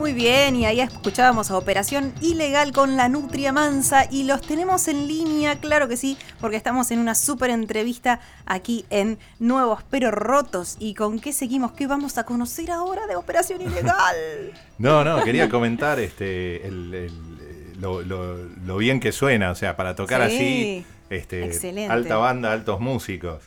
Muy 0.00 0.14
bien, 0.14 0.56
y 0.56 0.64
ahí 0.64 0.80
escuchábamos 0.80 1.50
a 1.50 1.58
Operación 1.58 2.14
Ilegal 2.22 2.72
con 2.72 2.96
la 2.96 3.10
Nutria 3.10 3.52
Mansa 3.52 4.06
y 4.10 4.24
los 4.24 4.40
tenemos 4.40 4.88
en 4.88 5.06
línea, 5.06 5.60
claro 5.60 5.88
que 5.88 5.98
sí, 5.98 6.16
porque 6.40 6.56
estamos 6.56 6.90
en 6.90 7.00
una 7.00 7.14
súper 7.14 7.50
entrevista 7.50 8.18
aquí 8.46 8.86
en 8.88 9.18
Nuevos 9.38 9.82
pero 9.90 10.10
Rotos. 10.10 10.76
¿Y 10.78 10.94
con 10.94 11.20
qué 11.20 11.34
seguimos? 11.34 11.72
¿Qué 11.72 11.86
vamos 11.86 12.16
a 12.16 12.24
conocer 12.24 12.70
ahora 12.70 13.06
de 13.06 13.14
Operación 13.16 13.60
Ilegal? 13.60 14.16
No, 14.78 15.04
no, 15.04 15.22
quería 15.22 15.50
comentar 15.50 16.00
este 16.00 16.66
el- 16.66 16.94
el- 16.94 17.78
lo, 17.78 18.00
lo- 18.00 18.38
lo 18.64 18.76
bien 18.78 19.00
que 19.00 19.12
suena, 19.12 19.50
o 19.50 19.54
sea, 19.54 19.76
para 19.76 19.94
tocar 19.94 20.26
Sí, 20.30 20.34
así, 20.36 20.86
este, 21.10 21.44
excelente. 21.44 21.92
alta 21.92 22.16
banda, 22.16 22.50
altos 22.52 22.80
músicos. 22.80 23.42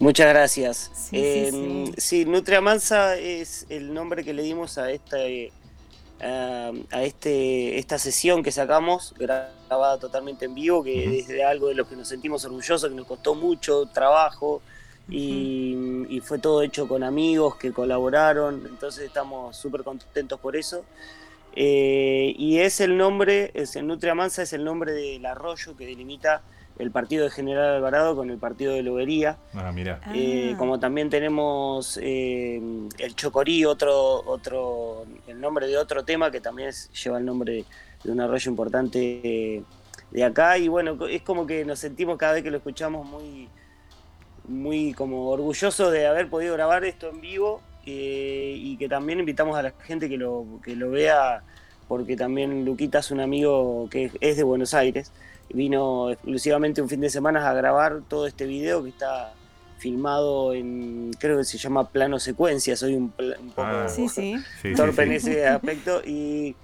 Muchas 0.00 0.28
gracias. 0.28 0.92
Sí, 0.92 1.10
Eh, 1.12 1.50
sí, 1.52 1.92
sí, 1.98 2.24
Nutria 2.24 2.60
Mansa 2.60 3.16
es 3.16 3.66
el 3.68 3.94
nombre 3.94 4.24
que 4.24 4.32
le 4.34 4.42
dimos 4.42 4.78
a 4.78 4.90
esta, 4.90 5.24
eh, 5.26 5.54
a, 6.20 6.72
a 6.90 7.04
este, 7.04 7.78
esta 7.78 7.98
sesión 7.98 8.42
que 8.42 8.52
sacamos, 8.52 9.14
grabada 9.18 9.98
totalmente 10.00 10.46
en 10.46 10.54
vivo, 10.54 10.84
que 10.84 11.06
Ujú. 11.06 11.20
es 11.20 11.28
de 11.28 11.44
algo 11.44 11.68
de 11.68 11.74
lo 11.76 11.86
que 11.88 11.96
nos 11.96 12.08
sentimos 12.08 12.44
orgullosos, 12.44 12.90
que 12.90 12.96
nos 12.96 13.06
costó 13.06 13.34
mucho 13.36 13.86
trabajo 13.88 14.64
y, 15.08 16.06
y 16.08 16.20
fue 16.22 16.40
todo 16.40 16.62
hecho 16.62 16.88
con 16.88 17.04
amigos 17.04 17.56
que 17.56 17.72
colaboraron, 17.72 18.66
entonces 18.66 19.04
estamos 19.06 19.56
súper 19.56 19.84
contentos 19.84 20.40
por 20.40 20.56
eso. 20.56 20.88
Eh, 21.52 22.34
y 22.36 22.58
es 22.60 22.80
el 22.80 22.96
nombre, 22.96 23.50
es 23.54 23.76
el 23.76 23.86
Nutria 23.86 24.14
Mansa 24.14 24.42
es 24.42 24.52
el 24.52 24.64
nombre 24.64 24.92
del 24.92 25.26
arroyo 25.26 25.76
que 25.76 25.86
delimita 25.86 26.44
el 26.78 26.90
partido 26.90 27.24
de 27.24 27.30
General 27.30 27.74
Alvarado 27.76 28.16
con 28.16 28.30
el 28.30 28.38
partido 28.38 28.72
de 28.72 28.82
Lobería. 28.82 29.36
Ah, 29.54 29.70
mira. 29.72 30.00
Eh, 30.14 30.52
Ah. 30.54 30.58
como 30.58 30.80
también 30.80 31.10
tenemos 31.10 31.98
eh, 32.02 32.60
el 32.98 33.14
Chocorí, 33.16 33.64
otro, 33.66 34.22
otro, 34.26 35.04
el 35.26 35.40
nombre 35.40 35.66
de 35.66 35.76
otro 35.76 36.04
tema 36.04 36.30
que 36.30 36.40
también 36.40 36.68
es- 36.70 36.90
lleva 36.92 37.18
el 37.18 37.24
nombre 37.26 37.64
de 38.02 38.10
un 38.12 38.20
arroyo 38.20 38.50
importante 38.50 39.20
eh, 39.22 39.62
de 40.10 40.24
acá. 40.24 40.56
Y 40.56 40.68
bueno, 40.68 40.96
es 41.06 41.22
como 41.22 41.46
que 41.46 41.64
nos 41.66 41.78
sentimos 41.78 42.16
cada 42.16 42.32
vez 42.34 42.42
que 42.42 42.50
lo 42.50 42.56
escuchamos 42.56 43.06
muy, 43.06 43.48
muy 44.48 44.94
como 44.94 45.28
orgullosos 45.30 45.92
de 45.92 46.06
haber 46.06 46.28
podido 46.28 46.54
grabar 46.54 46.84
esto 46.84 47.08
en 47.10 47.20
vivo 47.20 47.60
eh, 47.86 48.54
y 48.56 48.76
que 48.76 48.88
también 48.88 49.20
invitamos 49.20 49.56
a 49.56 49.62
la 49.62 49.70
gente 49.84 50.08
que 50.08 50.16
lo, 50.16 50.44
que 50.64 50.76
lo 50.76 50.90
vea 50.90 51.42
porque 51.88 52.16
también 52.16 52.64
Luquita 52.64 53.00
es 53.00 53.10
un 53.10 53.20
amigo 53.20 53.88
que 53.90 54.10
es 54.20 54.36
de 54.36 54.42
Buenos 54.44 54.74
Aires 54.74 55.12
vino 55.52 56.10
exclusivamente 56.10 56.80
un 56.82 56.88
fin 56.88 57.00
de 57.00 57.10
semana 57.10 57.48
a 57.48 57.52
grabar 57.54 58.00
todo 58.08 58.26
este 58.26 58.46
video 58.46 58.82
que 58.82 58.90
está 58.90 59.32
filmado 59.78 60.52
en, 60.52 61.10
creo 61.18 61.38
que 61.38 61.44
se 61.44 61.56
llama 61.58 61.88
plano 61.88 62.18
secuencia, 62.18 62.76
soy 62.76 62.94
un, 62.94 63.12
un 63.18 63.50
poco 63.50 63.62
Ah. 63.68 63.88
Sí, 63.88 64.08
sí. 64.08 64.36
Sí, 64.60 64.70
sí, 64.70 64.74
torpe 64.74 65.04
en 65.04 65.12
ese 65.12 65.46
aspecto 65.48 66.02
y, 66.04 66.54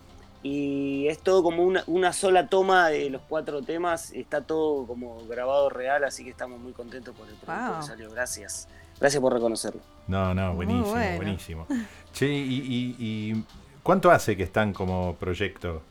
y 0.43 1.09
es 1.09 1.19
todo 1.21 1.43
como 1.43 1.63
una, 1.65 1.83
una 1.87 2.13
sola 2.13 2.49
toma 2.49 2.89
de 2.91 3.09
los 3.11 3.23
cuatro 3.29 3.63
temas, 3.63 4.13
está 4.13 4.43
todo 4.43 4.87
como 4.87 5.27
grabado 5.27 5.71
real, 5.71 6.05
así 6.05 6.25
que 6.25 6.31
estamos 6.31 6.61
muy 6.61 6.73
contentos 6.73 7.15
por 7.17 7.27
el 7.27 7.35
producto 7.35 7.71
Wow. 7.73 7.81
que 7.81 7.87
salió. 7.87 8.11
Gracias. 8.11 8.69
Gracias 9.01 9.21
por 9.21 9.33
reconocerlo. 9.33 9.81
No, 10.07 10.35
no, 10.35 10.55
buenísimo, 10.55 10.91
bueno. 10.91 11.17
buenísimo. 11.17 11.67
Che, 12.13 12.29
y, 12.29 12.55
y- 12.67 12.97
y 12.99 13.45
cuánto 13.83 14.11
hace 14.11 14.37
que 14.37 14.43
están 14.43 14.73
como 14.73 15.17
proyecto? 15.17 15.83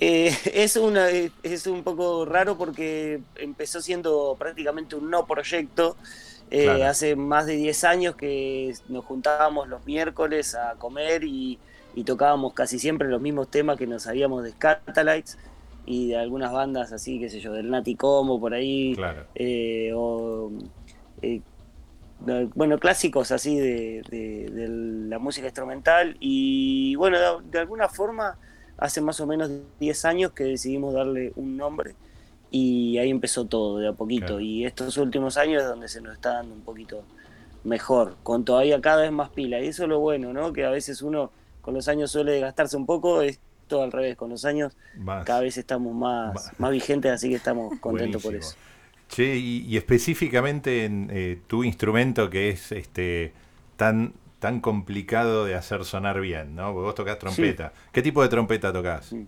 Eh, 0.00 0.34
es, 0.54 0.76
una, 0.76 1.08
es 1.10 1.66
un 1.68 1.84
poco 1.84 2.24
raro 2.26 2.58
porque 2.58 3.22
empezó 3.36 3.82
siendo 3.82 4.36
prácticamente 4.38 4.96
un 4.96 5.10
no 5.10 5.26
proyecto. 5.26 5.96
Eh, 6.50 6.64
Claro. 6.64 6.84
Hace 6.86 7.16
más 7.16 7.46
de 7.46 7.56
10 7.56 7.84
años 7.84 8.16
que 8.16 8.74
nos 8.88 9.04
juntábamos 9.04 9.68
los 9.68 9.86
miércoles 9.86 10.54
a 10.56 10.74
comer 10.78 11.24
y, 11.24 11.60
y 11.94 12.04
tocábamos 12.04 12.54
casi 12.54 12.78
siempre 12.80 13.08
los 13.08 13.20
mismos 13.22 13.50
temas 13.50 13.78
que 13.78 13.86
nos 13.86 14.04
sabíamos 14.04 14.44
de 14.44 14.52
Scatalites 14.52 15.38
y 15.86 16.08
de 16.08 16.16
algunas 16.18 16.52
bandas 16.52 16.92
así, 16.92 17.20
qué 17.20 17.30
sé 17.30 17.40
yo, 17.40 17.52
del 17.52 17.70
Nati 17.70 17.96
Como 17.96 18.40
por 18.40 18.54
ahí. 18.54 18.94
Claro. 18.96 19.26
eh, 19.36 19.92
o, 19.94 20.50
eh, 21.22 21.42
bueno, 22.54 22.78
clásicos 22.78 23.30
así 23.32 23.58
de, 23.58 24.02
de- 24.10 24.50
de 24.50 24.68
la 25.08 25.18
música 25.18 25.46
instrumental. 25.46 26.16
Y 26.20 26.94
bueno, 26.96 27.18
de, 27.18 27.48
de 27.50 27.58
alguna 27.60 27.88
forma, 27.88 28.38
hace 28.80 29.00
más 29.00 29.20
o 29.20 29.26
menos 29.26 29.50
10 29.78 30.04
años 30.06 30.32
que 30.32 30.44
decidimos 30.44 30.94
darle 30.94 31.32
un 31.36 31.56
nombre 31.56 31.94
y 32.50 32.98
ahí 32.98 33.10
empezó 33.10 33.44
todo, 33.44 33.78
de 33.78 33.88
a 33.88 33.92
poquito. 33.92 34.26
Claro. 34.26 34.40
Y 34.40 34.64
estos 34.64 34.96
últimos 34.96 35.36
años 35.36 35.62
es 35.62 35.68
donde 35.68 35.86
se 35.88 36.00
nos 36.00 36.14
está 36.14 36.34
dando 36.34 36.54
un 36.54 36.62
poquito 36.62 37.04
mejor, 37.62 38.16
con 38.22 38.44
todavía 38.44 38.80
cada 38.80 39.02
vez 39.02 39.12
más 39.12 39.30
pila. 39.30 39.60
Y 39.60 39.68
eso 39.68 39.84
es 39.84 39.88
lo 39.88 40.00
bueno, 40.00 40.32
¿no? 40.32 40.52
Que 40.52 40.64
a 40.64 40.70
veces 40.70 41.02
uno 41.02 41.30
con 41.60 41.74
los 41.74 41.86
años 41.88 42.10
suele 42.10 42.32
desgastarse 42.32 42.76
un 42.76 42.86
poco, 42.86 43.22
es 43.22 43.38
todo 43.68 43.82
al 43.82 43.92
revés, 43.92 44.16
con 44.16 44.30
los 44.30 44.44
años 44.44 44.76
Más. 44.96 45.24
cada 45.24 45.40
vez 45.42 45.56
estamos 45.56 45.94
más, 45.94 46.50
más 46.58 46.70
vigentes, 46.72 47.12
así 47.12 47.28
que 47.28 47.36
estamos 47.36 47.78
contentos 47.80 48.22
por 48.22 48.34
eso. 48.34 48.56
Che, 49.08 49.36
y, 49.36 49.66
y 49.66 49.76
específicamente 49.76 50.84
en 50.84 51.08
eh, 51.12 51.38
tu 51.46 51.62
instrumento 51.62 52.30
que 52.30 52.50
es 52.50 52.72
este 52.72 53.32
tan 53.76 54.14
tan 54.40 54.60
complicado 54.60 55.44
de 55.44 55.54
hacer 55.54 55.84
sonar 55.84 56.20
bien, 56.20 56.56
¿no? 56.56 56.72
Porque 56.72 56.84
vos 56.86 56.94
tocás 56.96 57.18
trompeta. 57.18 57.72
¿Qué 57.92 58.02
tipo 58.02 58.22
de 58.22 58.28
trompeta 58.28 58.72
tocás? 58.72 59.06
Sí. 59.06 59.26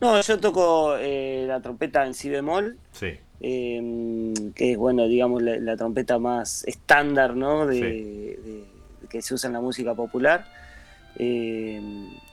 No, 0.00 0.20
yo 0.20 0.40
toco 0.40 0.96
eh, 0.96 1.44
la 1.46 1.60
trompeta 1.60 2.06
en 2.06 2.14
si 2.14 2.30
bemol, 2.30 2.78
Sí, 2.92 3.18
eh, 3.40 4.32
que 4.54 4.72
es, 4.72 4.78
bueno, 4.78 5.06
digamos, 5.06 5.42
la, 5.42 5.56
la 5.58 5.76
trompeta 5.76 6.18
más 6.18 6.64
estándar, 6.66 7.36
¿no? 7.36 7.66
De, 7.66 7.74
Sí. 7.74 7.82
de- 7.82 8.64
que 9.08 9.20
se 9.22 9.34
usa 9.34 9.48
en 9.48 9.54
la 9.54 9.60
música 9.60 9.94
popular. 9.94 10.46
Eh, 11.16 11.80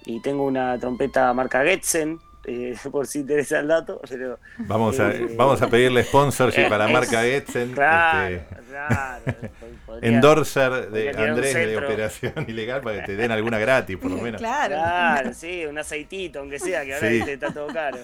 y 0.06 0.22
tengo 0.22 0.46
una 0.46 0.78
trompeta 0.80 1.34
marca 1.34 1.64
Getzen, 1.64 2.20
eh, 2.48 2.76
por 2.92 3.06
si 3.06 3.20
interesa 3.20 3.60
el 3.60 3.68
dato, 3.68 4.02
pero 4.10 4.40
vamos 4.60 5.00
a, 5.00 5.12
Eh, 5.12 5.28
vamos 5.36 5.62
a 5.62 5.70
pedirle 5.70 6.04
sponsorship 6.04 6.72
a 6.72 6.78
la 6.78 6.88
marca 6.98 7.26
Etzen. 7.26 7.74
claro, 7.74 8.36
este, 8.36 8.56
claro. 8.70 9.22
podría- 9.86 10.10
endorser 10.10 10.90
de 10.92 11.10
Andrés 11.10 11.54
de. 11.54 11.78
Operación 11.78 12.34
Ilegal 12.48 12.82
para 12.82 13.02
que 13.02 13.06
te 13.08 13.16
den 13.16 13.32
alguna 13.32 13.60
gratis, 13.60 13.98
por 13.98 14.10
lo 14.12 14.18
menos. 14.18 14.40
Claro. 14.42 14.76
Claro, 14.76 15.34
sí, 15.34 15.66
un 15.66 15.78
aceitito, 15.78 16.40
aunque 16.40 16.58
sea, 16.60 16.84
que 16.86 16.96
ahora 16.96 17.08
Sí. 17.10 17.14
viste, 17.16 17.34
está 17.34 17.54
todo 17.54 17.68
caro. 17.68 17.98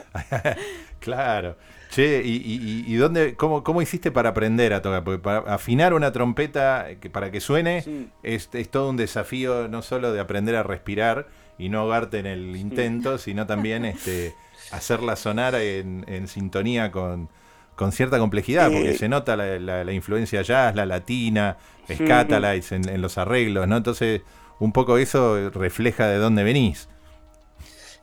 Claro. 0.99 1.55
Che, 1.89 2.21
¿y, 2.23 2.37
y- 2.37 2.83
y 2.87 2.95
dónde, 2.95 3.35
cómo, 3.35 3.63
cómo 3.63 3.81
hiciste 3.81 4.11
para 4.11 4.29
aprender 4.29 4.73
a 4.73 4.81
tocar? 4.81 5.03
Porque 5.03 5.19
para 5.21 5.39
afinar 5.53 5.93
una 5.93 6.11
trompeta 6.11 6.87
que, 6.99 7.09
para 7.09 7.29
que 7.29 7.39
suene 7.39 7.81
Sí. 7.83 8.09
es, 8.23 8.49
es 8.53 8.69
todo 8.69 8.89
un 8.89 8.97
desafío 8.97 9.67
no 9.67 9.81
solo 9.83 10.11
de 10.11 10.19
aprender 10.19 10.55
a 10.55 10.63
respirar 10.63 11.27
y 11.57 11.69
no 11.69 11.79
ahogarte 11.81 12.19
en 12.19 12.25
el 12.27 12.55
intento, 12.55 13.17
sino 13.17 13.45
también 13.47 13.85
este, 13.85 14.37
hacerla 14.71 15.15
sonar 15.15 15.55
en, 15.55 16.05
en 16.07 16.27
sintonía 16.27 16.91
con, 16.91 17.29
con 17.75 17.91
cierta 17.91 18.19
complejidad, 18.19 18.71
porque 18.71 18.91
Eh. 18.91 18.93
se 18.93 19.09
nota 19.09 19.35
la, 19.35 19.59
la- 19.59 19.83
la 19.83 19.93
influencia 19.93 20.41
jazz, 20.41 20.75
la 20.75 20.85
latina, 20.85 21.57
Sí. 21.87 21.95
Scatalites 21.97 22.71
en, 22.71 22.87
en 22.89 23.01
los 23.01 23.17
arreglos, 23.17 23.67
¿no? 23.67 23.77
Entonces, 23.77 24.21
un 24.59 24.71
poco 24.71 24.97
eso 24.97 25.49
refleja 25.51 26.07
de 26.07 26.17
dónde 26.17 26.43
venís. 26.43 26.87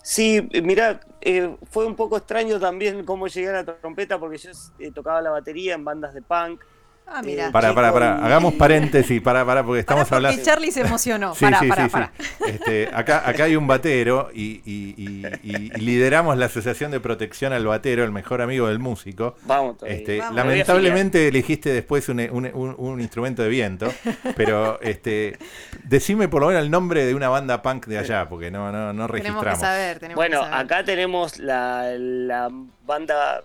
Sí, 0.03 0.49
mira, 0.63 1.01
eh, 1.21 1.57
fue 1.71 1.85
un 1.87 1.95
poco 1.97 2.17
extraño 2.17 2.59
también 2.59 3.05
cómo 3.05 3.27
llegué 3.29 3.49
a 3.51 3.53
la 3.53 3.65
trompeta 3.65 4.19
porque 4.19 4.39
yo 4.39 4.51
eh, 4.79 4.93
tocaba 4.93 5.21
la 5.21 5.31
batería 5.31 5.75
en 5.75 5.85
bandas 5.85 6.15
de 6.15 6.23
punk. 6.23 6.63
Ah, 7.13 7.23
mira. 7.23 7.51
Para, 7.51 7.75
para, 7.75 7.93
para, 7.93 8.25
hagamos 8.25 8.55
paréntesis, 8.55 9.21
para, 9.21 9.45
para, 9.45 9.65
porque 9.65 9.81
estamos 9.81 10.09
Pará, 10.09 10.17
porque 10.21 10.27
hablando... 10.29 10.45
Charlie 10.45 10.71
se 10.71 10.83
emocionó. 10.83 11.35
Sí, 11.35 11.45
pará, 11.45 11.59
sí, 11.59 11.67
pará, 11.69 11.85
sí, 11.85 11.91
pará. 11.91 12.13
Este, 12.47 12.89
acá, 12.93 13.29
acá 13.29 13.45
hay 13.45 13.57
un 13.57 13.67
batero 13.67 14.31
y, 14.33 14.61
y- 14.65 14.95
y- 14.97 15.27
y- 15.43 15.73
y 15.75 15.81
lideramos 15.81 16.39
la 16.39 16.47
Asociación 16.47 16.93
de 16.93 17.01
Protección 17.01 17.53
al 17.53 17.67
Batero, 17.67 18.05
el 18.05 18.13
mejor 18.13 18.43
amigo 18.43 18.69
del 18.69 18.79
músico. 18.79 19.35
Vamos. 19.43 19.77
Este, 19.85 20.19
Vamos. 20.19 20.37
lamentablemente 20.37 21.27
elegiste 21.27 21.71
después 21.73 22.09
un, 22.09 22.21
un- 22.21 22.51
un- 22.55 22.75
un 22.79 23.01
instrumento 23.01 23.43
de 23.43 23.49
viento, 23.49 23.93
pero 24.37 24.81
este, 24.81 25.37
decime 25.83 26.29
por 26.29 26.43
lo 26.43 26.47
menos 26.49 26.63
el 26.63 26.71
nombre 26.71 27.05
de 27.07 27.15
una 27.15 27.29
banda 27.29 27.61
punk 27.61 27.87
de 27.87 27.99
allá, 27.99 28.29
porque 28.29 28.53
no, 28.53 28.71
no, 28.71 28.93
no 28.93 29.07
Tenemos 29.09 29.11
que 29.11 29.23
registramos. 29.23 29.61
saber, 29.61 29.99
tenemos 29.99 30.15
Bueno, 30.17 30.41
que 30.43 30.47
saber. 30.49 30.65
acá 30.65 30.85
tenemos 30.85 31.39
la, 31.41 31.93
la 31.99 32.51
banda 32.87 33.43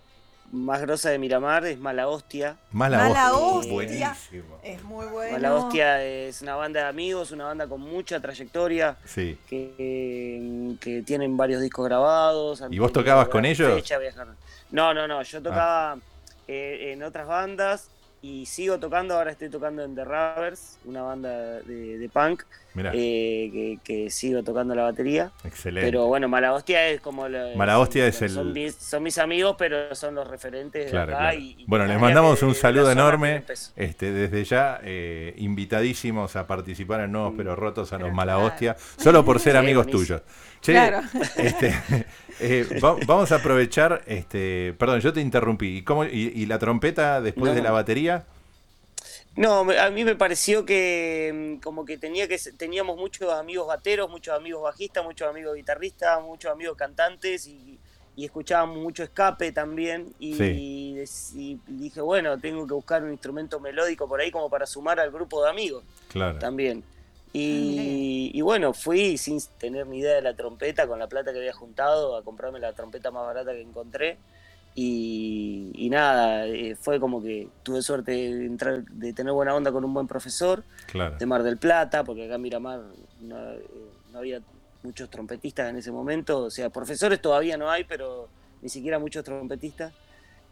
más 0.51 0.81
grosa 0.81 1.09
de 1.09 1.17
Miramar, 1.19 1.65
es 1.65 1.77
Mala 1.79 2.07
Hostia. 2.07 2.57
Mala, 2.71 2.97
Mala 2.97 3.33
Hostia. 3.33 4.15
Es 4.63 4.83
muy 4.83 5.05
bueno. 5.07 5.33
Mala 5.33 5.55
Hostia 5.55 6.03
es 6.03 6.41
una 6.41 6.55
banda 6.55 6.81
de 6.83 6.87
amigos, 6.87 7.31
una 7.31 7.45
banda 7.45 7.67
con 7.67 7.81
mucha 7.81 8.19
trayectoria, 8.19 8.97
Sí. 9.05 9.37
que, 9.49 10.75
que 10.79 11.01
tienen 11.01 11.35
varios 11.37 11.61
discos 11.61 11.85
grabados. 11.85 12.63
¿Y 12.69 12.79
vos 12.79 12.91
tocabas 12.93 13.27
con 13.27 13.45
ellos? 13.45 13.69
Ah. 13.71 13.75
fecha. 13.75 13.99
No, 14.71 14.93
no, 14.93 15.07
no, 15.07 15.21
yo 15.23 15.41
tocaba 15.41 15.97
eh, 16.47 16.91
en 16.93 17.03
otras 17.03 17.27
bandas 17.27 17.89
y 18.21 18.45
sigo 18.45 18.79
tocando, 18.79 19.15
ahora 19.15 19.31
estoy 19.31 19.49
tocando 19.49 19.83
en 19.83 19.95
The 19.95 20.03
Rubbers, 20.03 20.77
una 20.85 21.01
banda 21.03 21.29
de, 21.61 21.97
de 21.97 22.09
punk, 22.09 22.43
eh, 22.93 23.49
que, 23.51 23.79
que 23.83 24.09
sigo 24.09 24.43
tocando 24.43 24.75
la 24.75 24.83
batería. 24.83 25.31
excelente. 25.43 25.87
Pero 25.87 26.07
bueno, 26.07 26.27
Mala 26.27 26.53
Hostia 26.53 26.87
es 26.89 26.99
como... 27.01 27.27
lo- 27.29 27.55
Mala 27.55 27.79
Hostia 27.79 28.07
es 28.07 28.15
son, 28.15 28.25
el- 28.27 28.33
Son 28.33 28.53
mis, 28.53 28.75
son 28.75 29.03
mis 29.03 29.17
amigos, 29.17 29.55
pero 29.57 29.93
son 29.95 30.15
los 30.15 30.27
referentes 30.27 30.89
Claro, 30.91 31.07
de 31.11 31.13
acá. 31.15 31.23
claro. 31.31 31.39
y- 31.39 31.55
y 31.59 31.65
bueno, 31.67 31.85
les 31.85 31.99
mandamos 31.99 32.41
un 32.43 32.49
la 32.49 32.55
saludo 32.55 32.91
enorme. 32.91 33.43
Este, 33.75 34.11
desde 34.11 34.43
ya, 34.43 34.79
eh, 34.83 35.33
invitadísimos 35.37 36.35
a 36.35 36.47
participar 36.47 37.01
en 37.01 37.11
Nuevos 37.11 37.33
Mm. 37.33 37.37
Pero 37.37 37.55
Rotos 37.55 37.91
a 37.93 37.95
los 37.97 38.03
Pero 38.05 38.15
Mala 38.15 38.33
claro. 38.33 38.47
Hostia, 38.47 38.75
solo 38.97 39.23
por 39.25 39.39
ser 39.39 39.53
Sí, 39.53 39.57
amigos 39.59 39.85
buenísimo. 39.87 40.17
tuyos. 40.19 40.21
Che, 40.61 40.71
Claro. 40.71 41.01
este, 41.37 41.75
eh, 42.39 42.79
va- 42.83 42.95
vamos 43.05 43.31
a 43.31 43.35
aprovechar, 43.35 44.01
este, 44.07 44.73
perdón, 44.77 44.99
yo 45.01 45.13
te 45.13 45.21
interrumpí. 45.21 45.77
¿Y, 45.77 45.81
cómo, 45.83 46.05
y, 46.05 46.31
y 46.35 46.45
la 46.45 46.57
trompeta 46.59 47.21
después 47.21 47.51
No. 47.51 47.55
de 47.55 47.61
la 47.61 47.71
batería? 47.71 48.25
No, 49.35 49.69
a 49.69 49.89
mí 49.89 50.05
me 50.05 50.15
pareció 50.15 50.65
que 50.65 51.57
mm, 51.57 51.61
como 51.61 51.83
que 51.85 51.97
tenía 51.97 52.27
que 52.27 52.37
teníamos 52.57 52.97
muchos 52.97 53.31
amigos 53.33 53.67
bateros, 53.67 54.09
muchos 54.09 54.33
amigos 54.33 54.63
bajistas, 54.63 55.03
muchos 55.03 55.27
amigos 55.27 55.55
guitarristas, 55.55 56.21
muchos 56.23 56.51
amigos 56.51 56.77
cantantes 56.77 57.45
y, 57.47 57.77
y 58.15 58.23
escuchábamos 58.25 58.77
mucho 58.77 59.03
escape 59.03 59.51
también 59.51 60.13
y, 60.19 60.35
Sí. 60.35 61.03
y 61.35 61.59
dije, 61.67 61.99
bueno, 61.99 62.39
tengo 62.39 62.65
que 62.65 62.73
buscar 62.73 63.03
un 63.03 63.11
instrumento 63.11 63.59
melódico 63.59 64.07
por 64.07 64.21
ahí 64.21 64.31
como 64.31 64.49
para 64.49 64.65
sumar 64.65 64.99
al 65.01 65.11
grupo 65.11 65.43
de 65.43 65.49
amigos 65.49 65.83
Claro. 66.07 66.39
también. 66.39 66.83
Ah, 66.85 67.37
Y, 67.37 68.31
y 68.33 68.41
bueno, 68.41 68.73
fui 68.73 69.17
sin 69.17 69.41
tener 69.59 69.85
ni 69.87 69.97
idea 69.99 70.15
de 70.15 70.21
la 70.21 70.33
trompeta, 70.33 70.87
con 70.87 70.97
la 70.97 71.07
plata 71.07 71.33
que 71.33 71.39
había 71.39 71.51
juntado, 71.51 72.15
a 72.15 72.23
comprarme 72.23 72.59
la 72.61 72.71
trompeta 72.71 73.11
más 73.11 73.25
barata 73.25 73.51
que 73.51 73.59
encontré. 73.61 74.17
Y, 74.77 75.71
y 75.73 75.89
nada, 75.89 76.45
eh, 76.47 76.75
fue 76.75 76.99
como 76.99 77.21
que 77.23 77.47
tuve 77.63 77.81
suerte 77.81 78.11
de, 78.11 78.45
entrar, 78.45 78.83
de 78.83 79.13
tener 79.13 79.31
buena 79.31 79.55
onda 79.55 79.71
con 79.71 79.85
un 79.85 79.93
buen 79.93 80.05
profesor 80.05 80.63
Claro. 80.87 81.15
de 81.17 81.25
Mar 81.25 81.43
del 81.43 81.57
Plata, 81.57 82.03
porque 82.03 82.25
acá 82.25 82.35
en 82.35 82.41
Miramar 82.41 82.81
no, 83.21 83.51
eh, 83.53 83.65
no 84.11 84.19
había 84.19 84.41
muchos 84.83 85.09
trompetistas 85.09 85.69
en 85.69 85.77
ese 85.77 85.91
momento. 85.93 86.39
O 86.43 86.49
sea, 86.49 86.69
profesores 86.69 87.21
todavía 87.21 87.55
no 87.57 87.69
hay, 87.71 87.85
pero 87.85 88.27
ni 88.61 88.67
siquiera 88.69 88.99
muchos 88.99 89.23
trompetistas. 89.23 89.93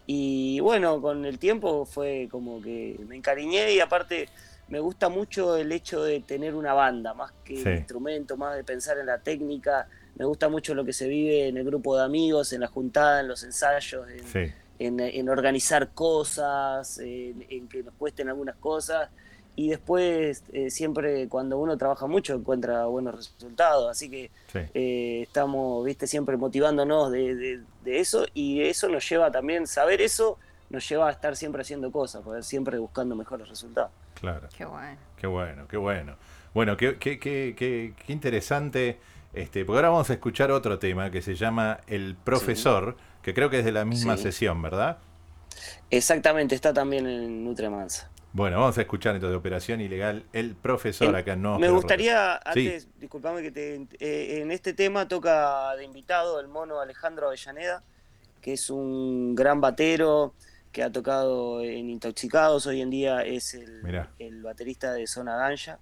Y 0.07 0.59
bueno, 0.61 1.01
con 1.01 1.25
el 1.25 1.37
tiempo 1.37 1.85
fue 1.85 2.27
como 2.31 2.61
que 2.61 2.97
me 3.07 3.15
encariñé 3.17 3.73
y 3.73 3.79
aparte 3.81 4.29
me 4.69 4.79
gusta 4.79 5.09
mucho 5.09 5.57
el 5.57 5.71
hecho 5.73 6.01
de 6.03 6.21
tener 6.21 6.55
una 6.55 6.73
banda, 6.73 7.13
más 7.13 7.33
que 7.43 7.57
Sí. 7.57 7.63
el 7.69 7.77
instrumento, 7.79 8.37
más 8.37 8.55
de 8.55 8.63
pensar 8.63 8.97
en 8.97 9.05
la 9.05 9.17
técnica. 9.19 9.87
Me 10.15 10.25
gusta 10.25 10.47
mucho 10.49 10.73
lo 10.75 10.85
que 10.85 10.93
se 10.93 11.07
vive 11.07 11.47
en 11.47 11.57
el 11.57 11.63
grupo 11.65 11.97
de 11.97 12.03
amigos, 12.03 12.53
en 12.53 12.61
la 12.61 12.67
juntada, 12.67 13.21
en 13.21 13.27
los 13.27 13.43
ensayos, 13.43 14.07
en, 14.09 14.27
Sí. 14.27 14.53
en, 14.79 14.99
en 14.99 15.29
organizar 15.29 15.89
cosas, 15.93 16.97
en, 16.99 17.45
en 17.49 17.67
que 17.67 17.83
nos 17.83 17.93
cuesten 17.95 18.29
algunas 18.29 18.55
cosas. 18.57 19.09
Y 19.55 19.69
después, 19.69 20.43
eh, 20.51 20.71
siempre 20.71 21.27
cuando 21.29 21.59
uno 21.59 21.77
trabaja 21.77 22.07
mucho, 22.07 22.33
encuentra 22.33 22.85
buenos 22.85 23.15
resultados. 23.15 23.89
Así 23.91 24.09
que 24.09 24.31
sí. 24.51 24.59
eh, 24.73 25.21
estamos, 25.23 25.85
viste, 25.85 26.07
siempre 26.07 26.37
motivándonos 26.37 27.11
de, 27.11 27.35
de- 27.35 27.61
de 27.83 27.99
eso. 27.99 28.25
Y 28.33 28.61
eso 28.61 28.89
nos 28.89 29.07
lleva 29.07 29.31
también, 29.31 29.67
saber 29.67 30.01
eso, 30.01 30.39
nos 30.71 30.87
lleva 30.89 31.07
a 31.07 31.11
estar 31.11 31.35
siempre 31.35 31.61
haciendo 31.61 31.91
cosas, 31.91 32.23
siempre 32.45 32.79
buscando 32.79 33.15
mejores 33.15 33.47
resultados. 33.47 33.91
Claro. 34.15 34.47
Qué 34.57 34.65
bueno. 34.65 34.97
Qué 35.17 35.27
bueno, 35.27 35.67
qué 35.67 35.77
bueno. 35.77 36.15
Bueno, 36.53 36.75
qué, 36.77 36.97
qué, 36.97 37.19
qué, 37.19 37.53
qué, 37.57 37.93
qué 38.05 38.13
interesante 38.13 38.97
Este, 39.33 39.65
porque 39.65 39.77
ahora 39.79 39.89
vamos 39.89 40.09
a 40.09 40.13
escuchar 40.13 40.51
otro 40.51 40.77
tema 40.79 41.09
que 41.09 41.21
se 41.21 41.35
llama 41.35 41.79
El 41.87 42.15
Profesor, 42.15 42.95
que 43.21 43.33
creo 43.33 43.49
que 43.49 43.59
es 43.59 43.65
de 43.65 43.71
la 43.71 43.83
misma 43.85 44.15
Sí. 44.17 44.23
sesión, 44.23 44.61
¿verdad? 44.61 44.99
Exactamente, 45.89 46.55
está 46.55 46.73
también 46.73 47.07
en 47.07 47.43
Nutria 47.43 47.69
Mansa. 47.69 48.09
Bueno, 48.31 48.59
vamos 48.59 48.77
a 48.79 48.81
escuchar 48.81 49.13
entonces 49.15 49.37
Operación 49.37 49.79
Ilegal, 49.79 50.23
El 50.33 50.55
Profesor 50.55 51.15
acá 51.15 51.35
no. 51.35 51.59
Me 51.59 51.69
gustaría, 51.69 52.39
Sí. 52.53 52.67
antes, 52.67 52.87
disculpame 52.99 53.41
que 53.43 53.51
te. 53.51 53.75
eh, 53.99 54.39
en 54.41 54.51
este 54.51 54.73
tema 54.73 55.07
toca 55.07 55.75
de 55.75 55.83
invitado 55.85 56.39
el 56.39 56.47
mono 56.47 56.79
Alejandro 56.79 57.27
Avellaneda, 57.27 57.83
que 58.41 58.53
es 58.53 58.69
un 58.71 59.35
gran 59.35 59.61
batero 59.61 60.33
que 60.71 60.81
ha 60.81 60.91
tocado 60.91 61.61
en 61.63 61.91
Intoxicados, 61.91 62.65
hoy 62.65 62.81
en 62.81 62.89
día 62.89 63.21
es 63.21 63.53
el, 63.53 63.83
el 64.17 64.41
baterista 64.41 64.91
de 64.93 65.05
Zona 65.05 65.37
Ganja. 65.37 65.77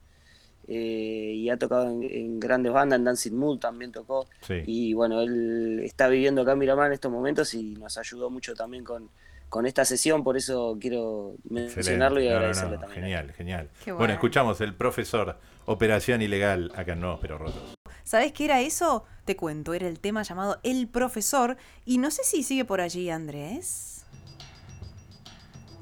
Eh, 0.68 1.34
y 1.36 1.50
ha 1.50 1.58
tocado 1.58 1.90
en, 1.90 2.04
en 2.04 2.40
grandes 2.40 2.72
bandas, 2.72 3.00
en 3.00 3.06
Dancing 3.06 3.34
Mood 3.34 3.60
también 3.60 3.92
tocó. 3.92 4.28
Sí. 4.42 4.62
Y 4.66 4.94
bueno, 4.94 5.22
él 5.22 5.82
está 5.84 6.08
viviendo 6.08 6.42
acá 6.42 6.54
en 6.54 6.60
Miramar 6.60 6.88
en 6.88 6.94
estos 6.94 7.12
momentos 7.12 7.54
y 7.54 7.74
nos 7.76 7.98
ayudó 7.98 8.30
mucho 8.30 8.54
también 8.54 8.84
con, 8.84 9.10
con 9.50 9.66
esta 9.66 9.84
sesión, 9.84 10.24
por 10.24 10.38
eso 10.38 10.78
quiero 10.80 11.34
Excelente. 11.44 11.76
mencionarlo 11.76 12.22
y 12.22 12.26
No, 12.26 12.32
no, 12.32 12.38
agradecerle 12.38 12.76
no, 12.76 12.82
también. 12.82 13.02
Genial, 13.04 13.32
genial. 13.34 13.70
Bueno. 13.98 14.14
escuchamos 14.14 14.62
el 14.62 14.74
profesor 14.74 15.38
Operación 15.66 16.22
Ilegal 16.22 16.72
acá 16.76 16.94
en 16.94 17.02
Nuevos 17.02 17.20
Pero 17.22 17.38
Rotos. 17.38 17.76
¿Sabés 18.04 18.32
qué 18.34 18.46
era 18.46 18.62
eso? 18.62 19.06
Te 19.26 19.36
cuento, 19.36 19.74
era 19.74 19.88
el 19.88 20.00
tema 20.00 20.24
llamado 20.24 20.60
El 20.64 20.88
Profesor. 20.88 21.56
Y 21.86 21.98
no 22.00 22.10
sé 22.12 22.24
si 22.24 22.44
sigue 22.44 22.66
por 22.66 22.82
allí, 22.82 23.10
Andrés. 23.10 24.01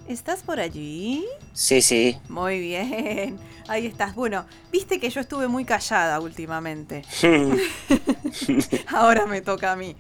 ¿Estás 0.10 0.42
por 0.42 0.60
allí? 0.60 1.24
Sí, 1.54 1.84
sí. 1.84 2.18
Muy 2.30 2.60
bien. 2.60 3.38
Ahí 3.68 3.86
estás. 3.86 4.16
Bueno, 4.16 4.44
viste 4.72 5.00
que 5.00 5.08
yo 5.12 5.22
estuve 5.22 5.48
muy 5.48 5.66
callada 5.66 6.20
últimamente. 6.20 7.04
Ahora 8.88 9.28
me 9.28 9.42
toca 9.42 9.72
a 9.72 9.76
mí. 9.76 9.96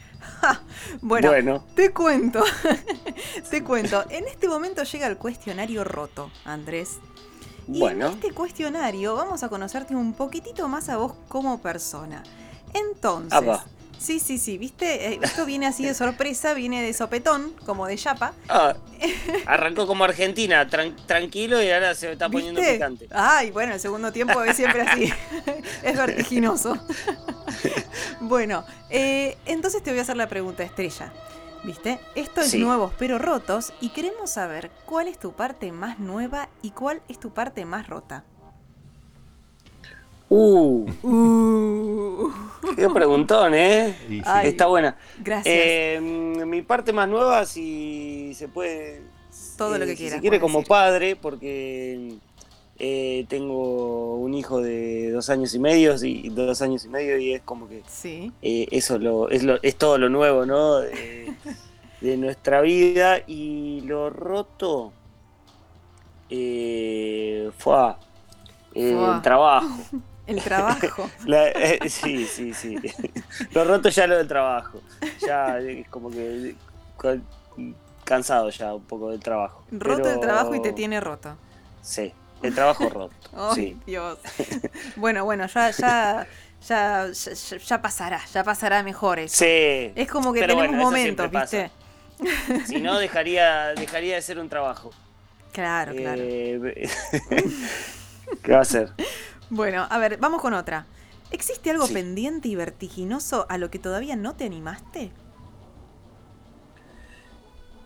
Bueno, 1.01 1.29
Bueno. 1.29 1.63
te 1.75 1.91
cuento. 1.93 2.43
te 3.51 3.63
cuento. 3.63 4.03
En 4.09 4.27
este 4.27 4.47
momento 4.47 4.81
llega 4.81 5.05
el 5.05 5.17
cuestionario 5.17 5.83
roto, 5.83 6.31
Andrés. 6.43 6.97
Y 7.67 7.77
Bueno. 7.77 8.07
en 8.07 8.13
este 8.13 8.31
cuestionario 8.31 9.15
vamos 9.15 9.43
a 9.43 9.49
conocerte 9.49 9.95
un 9.95 10.13
poquitito 10.13 10.67
más 10.67 10.89
a 10.89 10.97
vos 10.97 11.13
como 11.27 11.61
persona. 11.61 12.23
Entonces. 12.73 13.31
Sí, 14.00 14.20
sí, 14.20 14.38
sí, 14.39 14.58
viste, 14.58 15.13
Eh, 15.13 15.20
esto 15.22 15.46
viene 15.46 15.68
así 15.68 15.86
de 15.86 15.94
sorpresa, 15.94 16.53
viene 16.56 16.82
de 16.82 16.94
sopetón, 16.94 17.51
como 17.65 17.86
de 17.86 17.96
chapa. 17.98 18.34
Ah, 18.48 18.75
arrancó 19.46 19.86
como 19.86 20.03
Argentina, 20.03 20.68
tran- 20.68 20.96
tranquilo 21.06 21.62
y 21.62 21.70
ahora 21.70 21.94
se 21.94 22.12
está 22.12 22.27
poniendo 22.29 22.60
¿Viste? 22.62 22.75
picante. 22.75 23.08
Ay, 23.12 23.51
bueno, 23.51 23.74
el 23.74 23.79
segundo 23.79 24.12
tiempo 24.12 24.41
es 24.44 24.56
siempre 24.56 24.82
así. 24.82 25.13
es 25.84 25.98
vertiginoso. 25.98 26.77
bueno, 28.22 28.65
eh, 28.89 29.38
entonces 29.46 29.84
te 29.84 29.91
voy 29.91 30.00
a 30.00 30.03
hacer 30.03 30.18
la 30.18 30.27
pregunta 30.27 30.63
estrella. 30.63 31.13
¿Viste? 31.62 32.00
Esto 32.15 32.39
es 32.39 32.51
Sí. 32.51 32.58
nuevos 32.60 32.94
pero 32.98 33.20
rotos 33.20 33.74
y 33.82 33.89
queremos 33.89 34.29
saber 34.29 34.72
cuál 34.86 35.10
es 35.10 35.20
tu 35.20 35.34
parte 35.34 35.74
más 35.74 36.00
nueva 36.00 36.48
y 36.62 36.72
cuál 36.72 37.01
es 37.10 37.20
tu 37.20 37.32
parte 37.34 37.65
más 37.65 37.88
rota. 37.88 38.24
Uh, 40.29 40.86
Uh, 41.01 42.29
qué 42.75 42.88
preguntón, 42.89 43.53
¿eh? 43.55 43.95
Y 44.09 44.17
sí, 44.17 44.21
Ay. 44.25 44.50
Está 44.50 44.67
buena. 44.67 44.95
gracias. 45.24 45.55
Eh, 45.57 46.00
mi 46.45 46.62
parte 46.62 46.93
más 46.93 47.07
nueva, 47.09 47.45
si 47.45 48.33
se 48.36 48.48
puede. 48.48 49.01
Todo 49.57 49.77
lo 49.77 49.86
que 49.86 49.91
si 49.91 49.98
quieras, 49.98 50.15
Se 50.17 50.21
quiere 50.21 50.39
como 50.39 50.59
decir. 50.59 50.69
padre, 50.69 51.15
porque 51.15 52.15
eh, 52.77 53.25
tengo 53.27 54.15
un 54.15 54.33
hijo 54.33 54.62
de 54.62 55.12
dos 55.12 55.29
años 55.29 55.53
y 55.53 55.59
medio 55.59 55.95
y 56.03 56.29
dos 56.29 56.62
años 56.62 56.86
y 56.86 56.89
medio 56.89 57.17
y 57.17 57.33
es 57.33 57.41
como 57.41 57.67
que 57.67 57.83
sí. 57.88 58.31
eh, 58.41 58.67
eso 58.71 58.98
lo, 59.00 59.29
es, 59.29 59.43
lo, 59.43 59.59
es 59.62 59.75
todo 59.75 59.98
lo 59.98 60.09
nuevo, 60.09 60.45
¿no? 60.45 60.77
De, 60.77 61.33
de 62.01 62.17
nuestra 62.17 62.62
vida 62.62 63.19
y 63.27 63.81
lo 63.81 64.09
roto 64.09 64.93
eh, 66.29 67.50
fue 67.57 67.96
eh, 68.75 68.94
Fua. 68.96 69.15
el 69.15 69.22
trabajo. 69.22 69.68
El 70.29 70.42
trabajo. 70.44 71.09
La- 71.25 71.50
eh, 71.50 71.79
sí, 71.89 72.25
sí, 72.25 72.53
sí. 72.53 72.77
Lo 73.51 73.63
roto 73.65 73.89
ya 73.89 74.05
lo 74.07 74.18
del 74.18 74.27
trabajo. 74.27 74.81
Ya 75.25 75.57
es 75.59 75.87
como 75.89 76.09
que 76.11 76.55
ca- 76.98 77.18
cansado 78.03 78.50
ya 78.50 78.74
un 78.75 78.83
poco 78.83 79.09
del 79.11 79.20
trabajo. 79.20 79.63
Roto 79.72 80.03
Pero- 80.03 80.13
el 80.15 80.20
trabajo 80.20 80.55
y 80.55 80.61
te 80.61 80.72
tiene 80.74 81.00
roto. 81.00 81.35
Sí, 81.81 82.13
el 82.44 82.53
trabajo 82.53 82.89
roto. 82.89 83.13
Ay, 83.35 83.55
Sí. 83.55 83.77
Dios. 83.85 84.18
Bueno, 84.96 85.25
bueno, 85.25 85.48
ya, 85.48 85.72
ya, 85.72 86.27
ya, 86.68 87.07
ya, 87.11 87.81
pasará, 87.81 88.22
ya 88.31 88.44
pasará 88.44 88.83
mejor 88.83 89.20
eso. 89.20 89.37
Sí. 89.37 89.92
Es 89.96 90.07
como 90.09 90.31
que 90.33 90.42
Pero 90.42 90.53
tenemos 90.55 90.75
bueno, 90.75 90.83
momentos, 90.83 91.31
¿viste? 91.31 91.72
Si 92.68 92.81
no, 92.81 93.00
dejaría, 93.00 93.68
dejaría 93.75 94.15
de 94.15 94.22
ser 94.22 94.39
un 94.39 94.50
trabajo. 94.50 94.92
Claro, 95.53 95.94
claro. 95.96 96.22
Eh, 96.24 96.87
¿Qué 98.44 98.51
va 98.51 98.59
a 98.61 98.65
ser? 98.65 98.89
Bueno, 99.50 99.88
a 99.90 99.98
ver, 99.98 100.18
vamos 100.18 100.42
con 100.42 100.53
otra. 100.53 100.85
¿Existe 101.31 101.70
algo 101.72 101.85
Sí. 101.85 101.94
pendiente 101.94 102.48
y 102.48 102.55
vertiginoso 102.55 103.46
a 103.50 103.57
lo 103.57 103.70
que 103.70 103.79
todavía 103.79 104.16
no 104.16 104.35
te 104.35 104.46
animaste? 104.46 105.12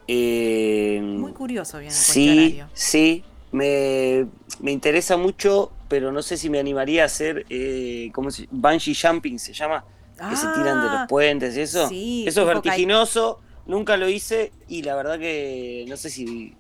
Eh, 0.08 1.00
Muy 1.02 1.32
curioso 1.34 1.80
el 1.80 1.88
sí, 1.88 2.60
sí. 2.74 3.24
Me, 3.52 4.28
me 4.62 4.72
interesa 4.72 5.16
mucho, 5.16 5.72
pero 5.88 6.12
no 6.12 6.22
sé 6.24 6.38
si 6.38 6.50
me 6.50 6.60
animaría 6.60 7.04
a 7.04 7.06
hacer, 7.06 7.46
eh, 7.50 8.10
¿cómo 8.14 8.32
se 8.32 8.48
Bungee 8.50 8.96
jumping 8.96 9.38
se 9.40 9.54
llama. 9.54 9.86
que 10.28 10.36
se 10.36 10.48
tiran 10.48 10.80
de 10.82 10.90
los 10.90 11.02
Ah, 11.02 11.08
puentes 11.08 11.56
y 11.56 11.62
eso. 11.62 11.88
sí, 11.88 12.24
eso 12.28 12.42
es 12.42 12.48
vertiginoso, 12.48 13.40
nunca 13.68 13.96
lo 13.98 14.10
hice 14.10 14.52
y 14.68 14.82
la 14.82 14.96
verdad 14.96 15.20
que 15.20 15.86
no 15.88 15.98
sé 15.98 16.10
si, 16.10 16.56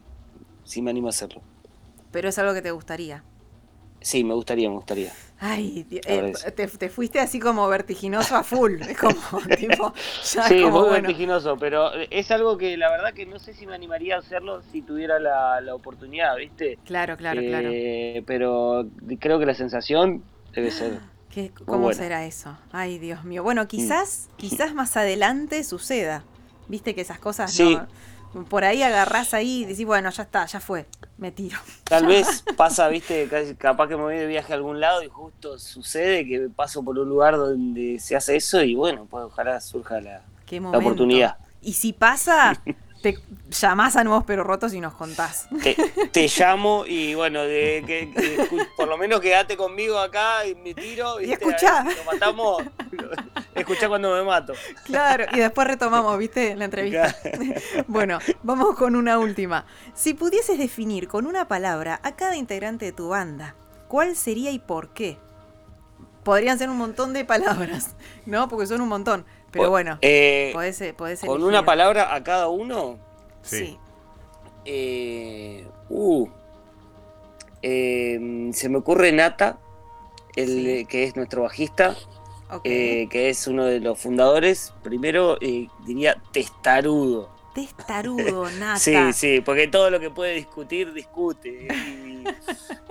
si 0.63 0.81
me 0.81 0.91
animo 0.91 1.07
a 1.07 1.11
hacerlo. 1.11 1.41
Pero 2.11 2.29
es 2.29 2.37
algo 2.37 2.53
que 2.53 2.61
te 2.61 2.71
gustaría. 2.71 3.23
Sí, 4.03 4.23
me 4.23 4.33
gustaría, 4.33 4.69
me 4.69 4.75
gustaría. 4.75 5.11
Ay, 5.39 5.85
eh, 6.05 6.33
te, 6.55 6.67
te 6.67 6.89
fuiste 6.89 7.19
así 7.19 7.39
como 7.39 7.67
vertiginoso 7.67 8.35
a 8.35 8.43
full. 8.43 8.81
Es 8.81 8.97
como, 8.97 9.15
tipo, 9.57 9.93
ya 10.23 10.43
Sí, 10.47 10.55
es 10.55 10.61
como 10.63 10.79
muy 10.79 10.89
bueno. 10.89 11.07
vertiginoso, 11.07 11.57
pero 11.57 11.91
es 11.93 12.31
algo 12.31 12.57
que 12.57 12.77
la 12.77 12.89
verdad 12.89 13.13
que 13.13 13.25
no 13.25 13.39
sé 13.39 13.53
si 13.53 13.65
me 13.65 13.73
animaría 13.75 14.15
a 14.15 14.19
hacerlo 14.19 14.61
si 14.71 14.81
tuviera 14.81 15.19
la, 15.19 15.59
la 15.61 15.75
oportunidad, 15.75 16.37
¿viste? 16.37 16.79
Claro, 16.85 17.17
claro, 17.17 17.43
claro. 17.43 17.69
Eh, 17.71 18.23
Pero 18.25 18.85
creo 19.19 19.39
que 19.39 19.45
la 19.45 19.53
sensación 19.55 20.23
debe 20.53 20.71
ser... 20.71 20.99
¿Qué- 21.29 21.51
¿Cómo 21.65 21.91
será 21.93 22.25
eso? 22.25 22.55
Ay, 22.71 22.99
Dios 22.99 23.23
mío. 23.23 23.43
Bueno, 23.43 23.67
quizás, 23.67 24.29
quizás 24.37 24.73
más 24.73 24.95
adelante 24.97 25.63
suceda. 25.63 26.23
Viste 26.67 26.95
que 26.95 27.01
esas 27.01 27.19
cosas 27.19 27.51
Sí. 27.51 27.75
no. 27.75 28.45
Por 28.45 28.63
ahí 28.63 28.81
agarrás 28.83 29.33
ahí 29.33 29.61
y 29.61 29.65
decís, 29.65 29.85
bueno, 29.85 30.09
ya 30.09 30.23
está, 30.23 30.45
ya 30.45 30.59
fue. 30.59 30.87
Me 31.17 31.31
tiro. 31.31 31.57
Tal 31.83 32.05
vez 32.07 32.43
pasa, 32.57 32.87
viste, 32.87 33.27
ca- 33.29 33.55
capaz 33.57 33.87
que 33.87 33.95
me 33.95 34.03
voy 34.03 34.17
de 34.17 34.27
viaje 34.27 34.51
a 34.53 34.55
algún 34.55 34.79
lado 34.79 35.03
y 35.03 35.09
justo 35.09 35.59
sucede 35.59 36.27
que 36.27 36.49
paso 36.55 36.83
por 36.83 36.97
un 36.97 37.09
lugar 37.09 37.37
donde 37.37 37.99
se 37.99 38.15
hace 38.15 38.35
eso 38.35 38.61
y 38.63 38.75
bueno, 38.75 39.07
pues 39.09 39.25
ojalá 39.25 39.59
surja 39.61 40.01
la, 40.01 40.21
la 40.71 40.77
oportunidad. 40.79 41.37
Y 41.61 41.73
si 41.73 41.93
pasa, 41.93 42.61
te 43.01 43.17
llamás 43.49 43.95
a 43.95 44.03
nuevos 44.03 44.23
pero 44.25 44.43
rotos 44.43 44.73
y 44.73 44.81
nos 44.81 44.93
contás. 44.93 45.47
Te, 45.61 45.75
te 46.11 46.27
llamo 46.37 46.85
y 46.87 47.13
bueno, 47.15 47.43
de, 47.43 47.83
que, 47.85 48.67
por 48.75 48.87
lo 48.87 48.97
menos 48.97 49.21
quédate 49.21 49.55
conmigo 49.55 49.99
acá 49.99 50.45
y 50.47 50.55
me 50.55 50.73
tiro. 50.73 51.21
Y 51.21 51.27
si 51.27 51.35
Lo 51.35 52.03
matamos. 52.11 52.63
Escuchá 53.55 53.87
cuando 53.87 54.13
me 54.13 54.23
mato. 54.23 54.53
Claro, 54.85 55.25
y 55.33 55.39
después 55.39 55.67
retomamos, 55.67 56.17
¿viste? 56.17 56.55
La 56.55 56.65
entrevista. 56.65 57.15
Bueno, 57.87 58.19
vamos 58.43 58.75
con 58.75 58.95
una 58.95 59.19
última. 59.19 59.65
Si 59.93 60.13
pudieses 60.13 60.57
definir 60.57 61.07
con 61.07 61.25
una 61.25 61.47
palabra 61.47 61.99
a 62.03 62.15
cada 62.15 62.35
integrante 62.35 62.85
de 62.85 62.91
tu 62.91 63.09
banda, 63.09 63.55
¿cuál 63.87 64.15
sería 64.15 64.51
y 64.51 64.59
por 64.59 64.89
qué? 64.93 65.17
Podrían 66.23 66.57
ser 66.57 66.69
un 66.69 66.77
montón 66.77 67.13
de 67.13 67.25
palabras, 67.25 67.95
¿no? 68.25 68.47
Porque 68.47 68.65
son 68.67 68.81
un 68.81 68.87
montón. 68.89 69.25
Pero 69.51 69.69
bueno, 69.69 69.99
Eh, 70.01 70.49
podés, 70.53 70.81
eh, 70.81 70.93
podés 70.93 71.19
con 71.21 71.43
una 71.43 71.63
palabra 71.63 72.15
a 72.15 72.23
cada 72.23 72.47
uno. 72.47 72.97
Sí. 73.43 73.77
Eh, 74.65 75.67
uh, 75.89 76.27
eh, 77.61 78.49
se 78.53 78.69
me 78.69 78.77
ocurre 78.77 79.11
Nata, 79.11 79.57
el, 80.35 80.47
Sí. 80.47 80.85
que 80.85 81.03
es 81.03 81.15
nuestro 81.15 81.43
bajista, 81.43 81.95
eh, 82.63 83.07
que 83.09 83.29
es 83.29 83.47
uno 83.47 83.65
de 83.65 83.79
los 83.79 83.99
fundadores. 83.99 84.73
Primero 84.83 85.37
eh, 85.41 85.67
diría 85.85 86.21
testarudo. 86.31 87.29
Testarudo, 87.53 88.49
nata. 88.59 88.79
Sí, 88.79 88.95
sí, 89.13 89.41
porque 89.45 89.67
todo 89.67 89.89
lo 89.91 89.99
que 89.99 90.09
puede 90.09 90.33
discutir, 90.33 90.91
discute. 90.93 91.67
Y 91.69 92.23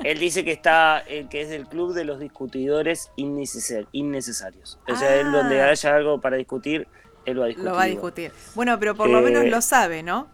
él 0.07 0.19
dice 0.21 0.45
que 0.45 0.53
está, 0.53 1.03
eh, 1.07 1.27
que 1.29 1.41
es 1.43 1.49
del 1.49 1.67
club 1.67 1.95
de 1.95 2.05
los 2.05 2.21
discutidores 2.21 3.11
innecesarios. 3.17 4.79
O 4.89 4.95
sea, 4.97 5.17
él 5.17 5.33
donde 5.33 5.61
Ah. 5.61 5.71
haya 5.71 5.97
algo 5.97 6.21
para 6.21 6.37
discutir, 6.37 6.87
él 7.25 7.41
va 7.41 7.45
a 7.45 7.49
discutir. 7.49 7.71
Lo 7.71 7.77
va 7.77 7.83
a 7.83 7.87
discutir. 7.87 8.33
Bueno, 8.55 8.79
pero 8.79 8.95
por 8.95 9.09
lo 9.09 9.19
Eh, 9.19 9.23
menos 9.23 9.45
lo 9.47 9.61
sabe, 9.61 10.03
¿no? 10.03 10.29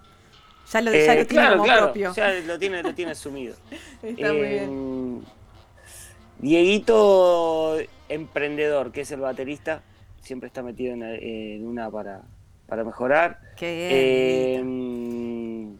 Ya 0.72 0.82
lo, 0.82 0.92
ya 0.92 0.98
lo 0.98 1.06
tiene 1.06 1.26
claro, 1.26 1.52
como 1.52 1.64
claro, 1.64 1.84
propio. 1.86 2.12
ya 2.14 2.30
lo 2.34 2.58
tiene, 2.58 2.82
lo 2.82 2.94
tiene 2.94 3.12
asumido. 3.12 3.54
Está 4.02 4.32
muy 4.34 4.42
bien. 4.48 5.24
Dieguito 6.38 7.78
Emprendedor, 8.08 8.92
que 8.92 9.02
es 9.02 9.10
el 9.12 9.20
baterista, 9.20 9.82
siempre 10.20 10.46
está 10.48 10.62
metido 10.62 10.94
en, 10.94 11.02
en 11.02 11.66
una 11.66 11.90
para, 11.90 12.22
para 12.66 12.84
mejorar. 12.84 13.40
Qué 13.56 14.60
bien. 14.60 15.74
Eh, 15.74 15.78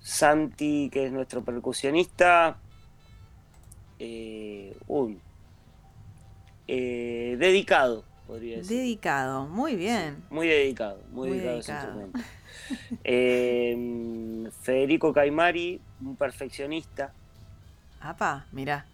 Santi, 0.00 0.88
que 0.90 1.06
es 1.06 1.12
nuestro 1.12 1.42
percusionista. 1.44 2.58
Eh, 3.98 4.76
un, 4.86 5.20
eh, 6.68 7.36
dedicado, 7.38 8.04
podría 8.26 8.58
decir. 8.58 8.76
Dedicado, 8.78 9.46
muy 9.46 9.74
bien. 9.74 10.22
Muy 10.30 10.46
dedicado, 10.46 11.02
muy, 11.10 11.30
Muy 11.30 11.38
dedicado, 11.38 11.98
dedicado. 11.98 12.24
Eh, 13.02 14.48
Federico 14.62 15.12
Caimari, 15.12 15.80
un 16.00 16.14
perfeccionista. 16.16 17.12
Apa, 18.00 18.46
mirá. 18.52 18.86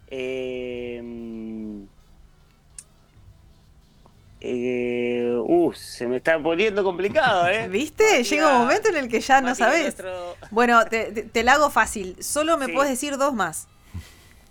Eh, 4.46 5.34
uh, 5.42 5.72
se 5.72 6.06
me 6.06 6.18
está 6.18 6.38
poniendo 6.38 6.84
complicado, 6.84 7.48
¿eh? 7.48 7.66
¿Viste? 7.70 8.04
Matías- 8.04 8.28
Llega 8.28 8.48
un 8.52 8.58
momento 8.58 8.88
en 8.90 8.96
el 8.96 9.08
que 9.08 9.20
ya 9.20 9.40
no 9.40 9.48
Matías, 9.48 9.58
sabes. 9.58 9.82
nuestro- 9.82 10.36
Bueno, 10.50 10.84
te, 10.84 11.12
te- 11.12 11.22
te 11.22 11.42
la 11.42 11.54
hago 11.54 11.70
fácil. 11.70 12.22
Solo 12.22 12.58
me 12.58 12.66
Sí. 12.66 12.72
puedes 12.72 12.90
decir 12.90 13.16
dos 13.16 13.32
más. 13.32 13.68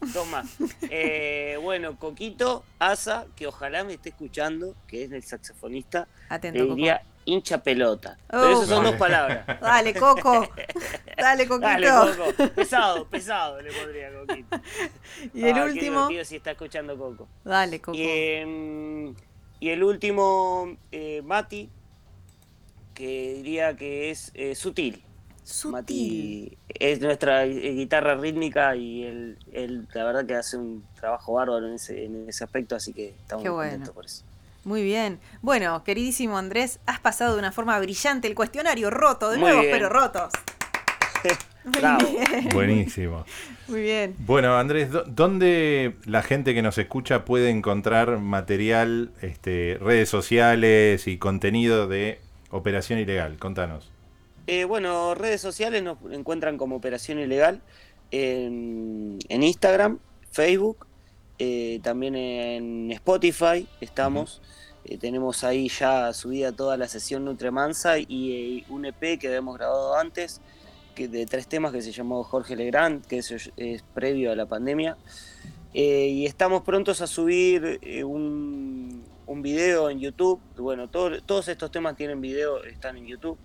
Dos 0.02 0.28
más. 0.28 0.48
Eh, 0.90 1.58
bueno, 1.62 1.96
Coquito, 2.00 2.64
Asa, 2.80 3.28
que 3.36 3.46
ojalá 3.46 3.84
me 3.84 3.94
esté 3.94 4.10
escuchando, 4.10 4.76
que 4.88 5.04
es 5.04 5.12
el 5.12 5.22
saxofonista, 5.24 6.08
Atento, 6.28 6.58
le 6.60 6.64
Coco. 6.66 6.76
diría 6.76 7.04
hincha 7.26 7.60
pelota. 7.64 8.18
Oh. 8.24 8.32
Pero 8.32 8.52
esas 8.54 8.68
son 8.68 8.78
Vale. 8.80 8.90
dos 8.90 9.00
palabras. 9.00 9.46
Dale, 9.62 9.94
Coco. 9.94 10.50
Dale, 11.18 11.48
Coquito. 11.48 11.68
Dale, 11.68 11.88
Coco. 12.18 12.50
Pesado, 12.56 13.08
pesado 13.08 13.62
le 13.62 13.72
pondría 13.72 14.10
Coquito. 14.12 14.60
Y 15.36 15.46
el 15.46 15.58
Ah, 15.58 15.64
último. 15.66 16.10
si 16.26 16.36
está 16.38 16.52
escuchando 16.52 16.98
Coco. 16.98 17.28
Dale, 17.46 17.80
Coco. 17.80 17.96
Y, 17.98 18.04
em, 18.06 19.16
y 19.64 19.70
el 19.70 19.82
último, 19.82 20.76
eh, 20.92 21.22
Mati, 21.24 21.70
que 22.94 23.36
diría 23.36 23.78
que 23.78 24.12
es 24.12 24.30
eh, 24.34 24.56
sutil. 24.56 25.02
Sutil. 25.46 25.72
Mati 25.72 26.58
es 26.68 27.00
nuestra 27.00 27.46
eh, 27.46 27.72
guitarra 27.72 28.16
rítmica 28.16 28.76
y 28.76 29.04
él, 29.04 29.38
él, 29.54 29.88
la 29.94 30.04
verdad 30.04 30.26
que 30.26 30.36
hace 30.36 30.58
un 30.58 30.84
trabajo 31.00 31.36
bárbaro 31.36 31.66
en 31.66 31.76
ese, 31.76 32.04
en 32.04 32.28
ese 32.28 32.44
aspecto, 32.44 32.76
así 32.76 32.92
que 32.92 33.12
estamos 33.12 33.42
bueno. 33.42 33.62
contentos 33.62 33.96
por 33.96 34.06
eso. 34.06 34.26
Muy 34.66 34.84
bien. 34.84 35.22
Bueno, 35.42 35.82
queridísimo 35.86 36.38
Andrés, 36.38 36.82
has 36.86 37.00
pasado 37.00 37.32
de 37.32 37.40
una 37.40 37.54
forma 37.54 37.80
brillante 37.80 38.28
el 38.28 38.36
cuestionario 38.36 38.90
roto, 38.90 39.30
de 39.30 39.38
Muy 39.38 39.46
nuevo, 39.46 39.62
bien. 39.62 39.72
pero 39.72 39.88
rotos. 39.88 40.34
Bravo. 41.66 42.08
Buenísimo. 42.54 43.26
Muy 43.68 43.82
bien. 43.82 44.16
Bueno, 44.20 44.58
Andrés, 44.58 44.92
¿dó- 44.92 45.04
¿dónde 45.06 45.96
la 46.06 46.22
gente 46.22 46.54
que 46.54 46.62
nos 46.62 46.78
escucha 46.78 47.24
puede 47.26 47.50
encontrar 47.50 48.20
material, 48.20 49.12
este, 49.22 49.78
redes 49.80 50.10
sociales 50.10 51.08
y 51.08 51.18
contenido 51.18 51.88
de 51.88 52.20
Operación 52.50 53.00
Ilegal? 53.00 53.38
Contanos. 53.38 53.92
Eh, 54.48 54.66
bueno, 54.66 55.16
redes 55.16 55.40
sociales 55.40 55.82
nos 55.84 55.98
encuentran 56.12 56.58
como 56.58 56.76
Operación 56.76 57.18
Ilegal 57.20 57.62
en, 58.12 59.20
en 59.30 59.44
Instagram, 59.44 60.00
Facebook, 60.32 60.86
eh, 61.40 61.80
también 61.84 62.16
en 62.16 62.92
Spotify 62.92 63.68
estamos. 63.82 64.42
Eh, 64.86 64.98
tenemos 64.98 65.44
ahí 65.46 65.70
ya 65.70 66.12
subida 66.14 66.52
toda 66.52 66.76
la 66.76 66.88
sesión 66.90 67.24
Nutremansa 67.26 67.98
y 68.00 68.60
eh, 68.60 68.66
un 68.70 68.86
EP 68.86 69.18
que 69.18 69.28
habíamos 69.28 69.58
grabado 69.58 69.96
antes, 69.98 70.42
que 70.94 71.08
de 71.08 71.26
tres 71.26 71.48
temas 71.48 71.72
que 71.72 71.82
se 71.82 71.92
llamó 71.92 72.24
Jorge 72.24 72.56
Legrand, 72.56 73.06
que 73.06 73.18
es, 73.20 73.52
es 73.58 73.84
previo 73.94 74.32
a 74.32 74.36
la 74.36 74.46
pandemia. 74.46 74.98
Eh, 75.74 76.08
y 76.10 76.26
estamos 76.26 76.62
prontos 76.62 77.02
a 77.02 77.08
subir 77.08 77.80
eh, 77.82 78.04
un, 78.04 79.04
un 79.26 79.42
video 79.42 79.90
en 79.90 80.00
YouTube. 80.00 80.40
Bueno, 80.58 80.88
todo- 80.90 81.22
todos 81.24 81.48
estos 81.48 81.72
temas 81.72 81.96
tienen 81.96 82.22
video, 82.22 82.64
están 82.64 82.98
en 82.98 83.08
YouTube. 83.08 83.38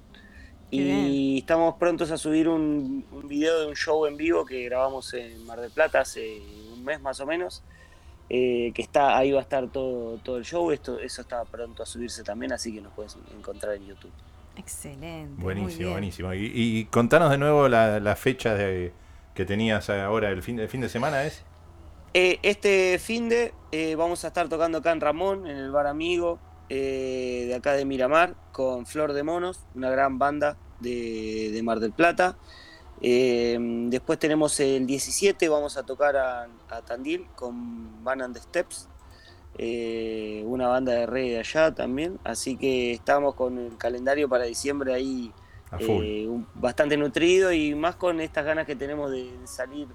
Qué 0.71 0.77
Y 0.77 0.85
bien. 0.85 1.39
estamos 1.39 1.77
prontos 1.77 2.11
a 2.11 2.19
subir 2.19 2.49
un, 2.49 3.05
un 3.11 3.27
video 3.29 3.61
de 3.61 3.67
un 3.69 3.75
show 3.75 4.05
en 4.05 4.19
vivo 4.19 4.45
que 4.45 4.63
grabamos 4.65 5.15
en 5.15 5.45
Mar 5.47 5.61
del 5.61 5.71
Plata 5.71 6.01
hace 6.01 6.43
un 6.75 6.85
mes 6.85 7.01
más 7.01 7.19
o 7.21 7.27
menos. 7.27 7.63
eh, 8.31 8.73
que 8.75 8.83
está 8.83 9.17
ahí 9.17 9.33
va 9.33 9.39
a 9.39 9.43
estar 9.43 9.71
todo, 9.71 10.19
todo 10.19 10.37
el 10.37 10.45
show. 10.45 10.71
Esto, 10.71 10.99
eso 10.99 11.23
está 11.23 11.43
pronto 11.47 11.83
a 11.83 11.87
subirse 11.87 12.23
también, 12.23 12.53
así 12.53 12.75
que 12.75 12.83
nos 12.83 12.93
puedes 12.93 13.17
encontrar 13.35 13.77
en 13.77 13.87
YouTube. 13.87 14.13
Excelente. 14.59 15.43
Buenísimo, 15.43 15.93
buenísimo. 15.93 16.35
Y, 16.35 16.51
y 16.55 16.85
contanos 16.87 17.31
de 17.31 17.39
nuevo 17.39 17.69
la, 17.69 18.01
la 18.01 18.17
fecha 18.17 18.55
de, 18.55 18.93
que 19.35 19.45
tenías 19.45 19.89
ahora, 19.89 20.31
el 20.31 20.43
fin, 20.43 20.59
el 20.59 20.69
fin 20.69 20.81
de 20.81 20.89
semana 20.89 21.25
es. 21.25 21.45
Eh, 22.13 22.39
este 22.43 22.99
fin 22.99 23.29
de 23.29 23.55
eh, 23.71 23.95
vamos 23.95 24.25
a 24.25 24.29
estar 24.29 24.49
tocando 24.49 24.79
acá 24.79 24.93
en 24.93 25.01
Ramón, 25.01 25.47
en 25.47 25.57
el 25.57 25.71
bar 25.71 25.87
amigo 25.87 26.41
eh, 26.69 27.45
de 27.47 27.55
acá 27.55 27.75
de 27.75 27.85
Miramar, 27.85 28.35
con 28.51 28.85
Flor 28.85 29.13
de 29.13 29.23
Monos, 29.23 29.61
una 29.75 29.91
gran 29.91 30.19
banda 30.19 30.57
de, 30.81 31.51
de 31.53 31.63
Mar 31.63 31.81
del 31.81 31.93
Plata. 31.93 32.37
Eh, 33.01 33.57
después 33.89 34.19
tenemos 34.19 34.59
el 34.59 34.87
17, 34.87 35.49
vamos 35.49 35.77
a 35.77 35.85
tocar 35.85 36.17
a, 36.17 36.49
a 36.69 36.83
Tandil 36.83 37.27
con 37.37 38.03
Van 38.03 38.23
and 38.23 38.35
the 38.35 38.41
Steps, 38.41 38.89
eh, 39.57 40.38
una 40.59 40.69
banda 40.69 40.93
de 40.93 41.07
reggae 41.07 41.31
de 41.35 41.39
allá 41.39 41.73
también. 41.73 42.19
Así 42.25 42.57
que 42.57 42.93
estamos 42.93 43.35
con 43.37 43.59
el 43.59 43.77
calendario 43.77 44.29
para 44.29 44.45
diciembre 44.45 44.93
ahí 44.93 45.33
eh, 45.79 46.27
un- 46.29 46.47
bastante 46.55 46.97
nutrido 46.97 47.53
y 47.53 47.75
más 47.75 47.95
con 47.95 48.21
estas 48.21 48.45
ganas 48.45 48.67
que 48.67 48.75
tenemos 48.75 49.11
de, 49.13 49.31
salir 49.45 49.87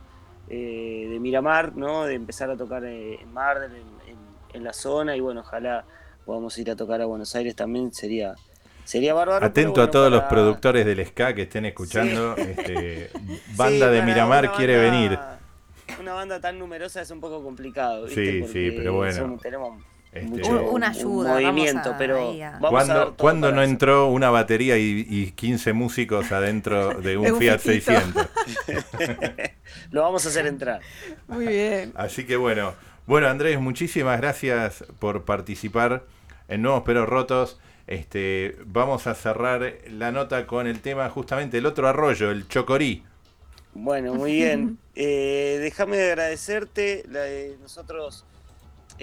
eh, 0.48 1.08
de 1.12 1.20
Miramar, 1.20 1.76
¿no? 1.76 2.06
De 2.06 2.14
empezar 2.16 2.50
a 2.50 2.56
tocar 2.56 2.84
eh, 2.86 3.20
en 3.22 3.34
Mar 3.34 3.58
en, 3.66 3.74
en- 4.10 4.24
en 4.54 4.64
la 4.64 4.72
zona 4.72 5.16
y 5.16 5.20
bueno, 5.20 5.42
ojalá 5.42 5.84
podamos 6.26 6.58
ir 6.60 6.70
a 6.72 6.76
tocar 6.76 7.02
a 7.02 7.06
Buenos 7.06 7.36
Aires 7.36 7.56
también, 7.56 7.92
sería, 7.92 8.36
sería 8.86 9.14
bárbaro. 9.16 9.46
Atento 9.46 9.72
bueno, 9.72 9.84
a 9.84 9.92
todos 9.92 10.12
los 10.12 10.24
productores 10.24 10.86
del 10.86 11.06
ska 11.06 11.34
que 11.34 11.42
estén 11.44 11.66
escuchando. 11.66 12.36
Este, 12.38 13.10
banda 13.58 13.88
Sí, 13.90 13.94
de 13.96 14.02
Miramar 14.04 14.52
quiere 14.54 14.78
banda- 14.78 14.92
venir. 14.92 15.20
Una 16.00 16.14
banda 16.14 16.40
tan 16.40 16.58
numerosa 16.60 17.02
es 17.02 17.10
un 17.12 17.20
poco 17.20 17.44
complicado, 17.44 18.06
¿viste? 18.06 18.44
Sí, 18.46 18.48
sí, 18.54 18.74
pero 18.78 18.94
bueno. 18.94 19.38
tenemos 19.42 19.84
Este, 20.14 20.44
Un- 20.48 20.58
una 20.76 20.90
ayuda, 20.90 21.34
vamos 21.34 21.44
movimiento, 21.44 21.90
a- 21.92 21.98
pero 21.98 22.18
a- 22.18 22.60
vamos 22.60 22.64
a 22.64 22.70
dar 22.70 22.70
¿Cuándo, 22.70 22.94
todo 23.06 23.16
cuándo 23.18 23.48
para 23.48 23.56
no 23.56 23.62
eso. 23.64 23.72
entró 23.72 24.08
una 24.10 24.30
batería 24.30 24.78
y, 24.78 25.08
y 25.10 25.32
15 25.32 25.74
músicos 25.74 26.32
adentro 26.32 27.02
de 27.02 27.18
un 27.18 27.24
De 27.24 27.32
un 27.32 27.40
Fiat 27.40 27.60
fitito. 27.60 27.92
600? 27.92 28.28
Lo 29.92 30.02
vamos 30.04 30.26
a 30.26 30.30
hacer 30.30 30.46
entrar. 30.48 30.82
Muy 31.28 31.48
bien. 31.48 31.94
Así 31.96 32.26
que 32.26 32.36
bueno, 32.36 32.74
bueno 33.08 33.28
Andrés, 33.28 33.60
muchísimas 33.60 34.20
gracias 34.20 34.84
por 35.00 35.26
participar 35.26 36.04
en 36.48 36.62
Nuevos 36.62 36.84
Pero 36.86 37.06
Rotos. 37.06 37.60
Este, 37.86 38.56
vamos 38.66 39.08
a 39.08 39.16
cerrar 39.16 39.74
la 39.90 40.12
nota 40.12 40.48
con 40.48 40.68
el 40.68 40.80
tema 40.80 41.10
justamente 41.10 41.58
el 41.58 41.66
otro 41.66 41.88
arroyo, 41.88 42.32
el 42.32 42.48
Chocorí. 42.48 43.04
Bueno, 43.74 44.14
muy 44.14 44.34
bien. 44.34 44.78
Eh, 44.96 45.58
déjame 45.60 46.00
agradecerte. 46.04 47.04
la- 47.10 47.28
eh, 47.28 47.58
nosotros 47.60 48.26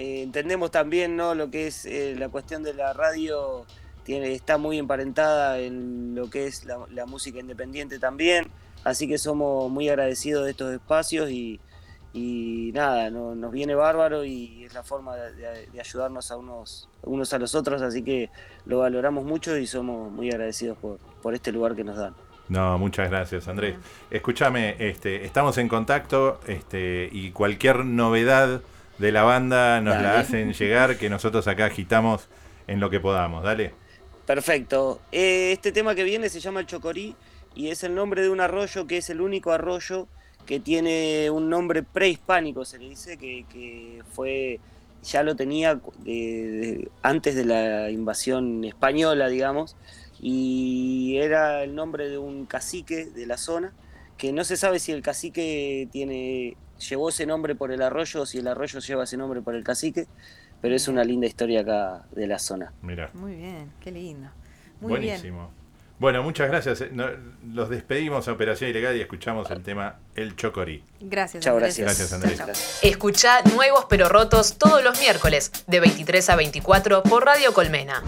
eh, 0.01 0.21
entendemos 0.23 0.71
también 0.71 1.15
¿no? 1.15 1.35
lo 1.35 1.49
que 1.51 1.67
es 1.67 1.85
eh, 1.85 2.15
la 2.17 2.29
cuestión 2.29 2.63
de 2.63 2.73
la 2.73 2.93
radio. 2.93 3.65
Tiene, 4.03 4.33
está 4.33 4.57
muy 4.57 4.79
emparentada 4.79 5.59
en 5.59 6.15
lo 6.15 6.27
que 6.29 6.47
es 6.47 6.65
la, 6.65 6.77
la 6.89 7.05
música 7.05 7.39
independiente 7.39 7.99
también. 7.99 8.47
Así 8.83 9.07
que 9.07 9.17
somos 9.19 9.69
muy 9.69 9.89
agradecidos 9.89 10.45
de 10.45 10.51
estos 10.51 10.73
espacios 10.73 11.29
y, 11.29 11.59
y 12.13 12.71
nada, 12.73 13.11
no- 13.11 13.35
nos 13.35 13.51
viene 13.51 13.75
bárbaro 13.75 14.25
y 14.25 14.63
es 14.65 14.73
la 14.73 14.81
forma 14.83 15.15
de, 15.15 15.33
de- 15.35 15.67
de 15.67 15.79
ayudarnos 15.79 16.31
a 16.31 16.37
unos, 16.37 16.89
unos 17.03 17.31
a 17.33 17.37
los 17.37 17.53
otros. 17.53 17.81
Así 17.83 18.01
que 18.03 18.29
lo 18.65 18.79
valoramos 18.79 19.23
mucho 19.23 19.55
y 19.55 19.67
somos 19.67 20.11
muy 20.11 20.29
agradecidos 20.31 20.77
por, 20.79 20.97
por 21.21 21.35
este 21.35 21.51
lugar 21.51 21.75
que 21.75 21.83
nos 21.83 21.97
dan. 21.97 22.15
No, 22.49 22.77
muchas 22.79 23.09
gracias 23.09 23.47
Andrés. 23.47 23.75
Escúchame, 24.09 24.75
este, 24.79 25.25
estamos 25.25 25.57
en 25.59 25.67
contacto 25.69 26.39
este, 26.47 27.07
y 27.11 27.31
cualquier 27.31 27.85
novedad 27.85 28.61
de 28.97 29.11
la 29.11 29.23
banda 29.23 29.81
nos 29.81 30.01
la 30.01 30.19
hacen 30.19 30.53
llegar, 30.53 30.97
que 30.97 31.09
nosotros 31.09 31.47
acá 31.47 31.65
agitamos 31.65 32.27
en 32.67 32.79
lo 32.79 32.89
que 32.89 32.99
podamos. 32.99 33.43
Dale. 33.43 33.73
Perfecto. 34.25 35.01
Eh, 35.11 35.51
este 35.51 35.71
tema 35.71 35.95
que 35.95 36.03
viene 36.03 36.29
se 36.29 36.39
llama 36.39 36.59
el 36.59 36.67
Chocorí 36.67 37.15
y 37.55 37.69
es 37.69 37.83
el 37.83 37.95
nombre 37.95 38.21
de 38.21 38.29
un 38.29 38.39
arroyo 38.39 38.87
que 38.87 38.97
es 38.97 39.09
el 39.09 39.21
único 39.21 39.51
arroyo 39.51 40.07
que 40.45 40.59
tiene 40.59 41.29
un 41.29 41.49
nombre 41.49 41.83
prehispánico, 41.83 42.65
se 42.65 42.79
le 42.79 42.89
dice, 42.89 43.17
que, 43.17 43.45
que 43.51 44.01
fue, 44.11 44.59
ya 45.03 45.23
lo 45.23 45.35
tenía 45.35 45.79
antes 47.01 47.35
de 47.35 47.45
la 47.45 47.89
invasión 47.89 48.63
española, 48.63 49.27
digamos, 49.27 49.75
y 50.19 51.17
era 51.17 51.63
el 51.63 51.75
nombre 51.75 52.09
de 52.09 52.17
un 52.17 52.45
cacique 52.45 53.05
de 53.05 53.25
la 53.25 53.37
zona, 53.37 53.73
que 54.17 54.31
no 54.31 54.43
se 54.43 54.57
sabe 54.57 54.79
si 54.79 54.91
el 54.91 55.01
cacique 55.01 55.87
tiene, 55.91 56.57
llevó 56.89 57.09
ese 57.09 57.25
nombre 57.25 57.55
por 57.55 57.71
el 57.71 57.81
arroyo 57.81 58.25
si 58.25 58.39
el 58.39 58.47
arroyo 58.47 58.79
lleva 58.79 59.03
ese 59.03 59.17
nombre 59.17 59.41
por 59.41 59.55
el 59.55 59.63
cacique, 59.63 60.07
pero 60.61 60.75
es 60.75 60.87
una 60.87 61.03
linda 61.03 61.27
historia 61.27 61.61
acá 61.61 62.03
de 62.11 62.27
la 62.27 62.39
zona. 62.39 62.73
Mira. 62.81 63.09
Muy 63.13 63.35
bien, 63.35 63.71
qué 63.79 63.91
lindo. 63.91 64.29
Muy 64.79 64.89
Buenísimo. 64.91 65.51
Bueno, 65.99 66.23
muchas 66.23 66.47
gracias. 66.47 66.83
Los 67.53 67.69
despedimos 67.69 68.27
a 68.27 68.31
Operación 68.31 68.71
Ilegal 68.71 68.97
y 68.97 69.01
escuchamos 69.01 69.51
el 69.51 69.61
tema 69.61 69.97
El 70.15 70.35
Chocorí. 70.35 70.83
Gracias, 70.99 71.43
Chao, 71.43 71.57
Andrés. 71.57 71.77
gracias. 71.77 72.09
Gracias, 72.19 72.39
Andrés. 72.41 72.79
Escucha 72.81 73.43
Nuevos 73.53 73.85
pero 73.87 74.09
Rotos 74.09 74.57
todos 74.57 74.83
los 74.83 74.99
miércoles 74.99 75.51
de 75.67 75.79
23 75.79 76.27
a 76.31 76.35
24 76.35 77.03
por 77.03 77.23
Radio 77.23 77.53
Colmena. 77.53 78.01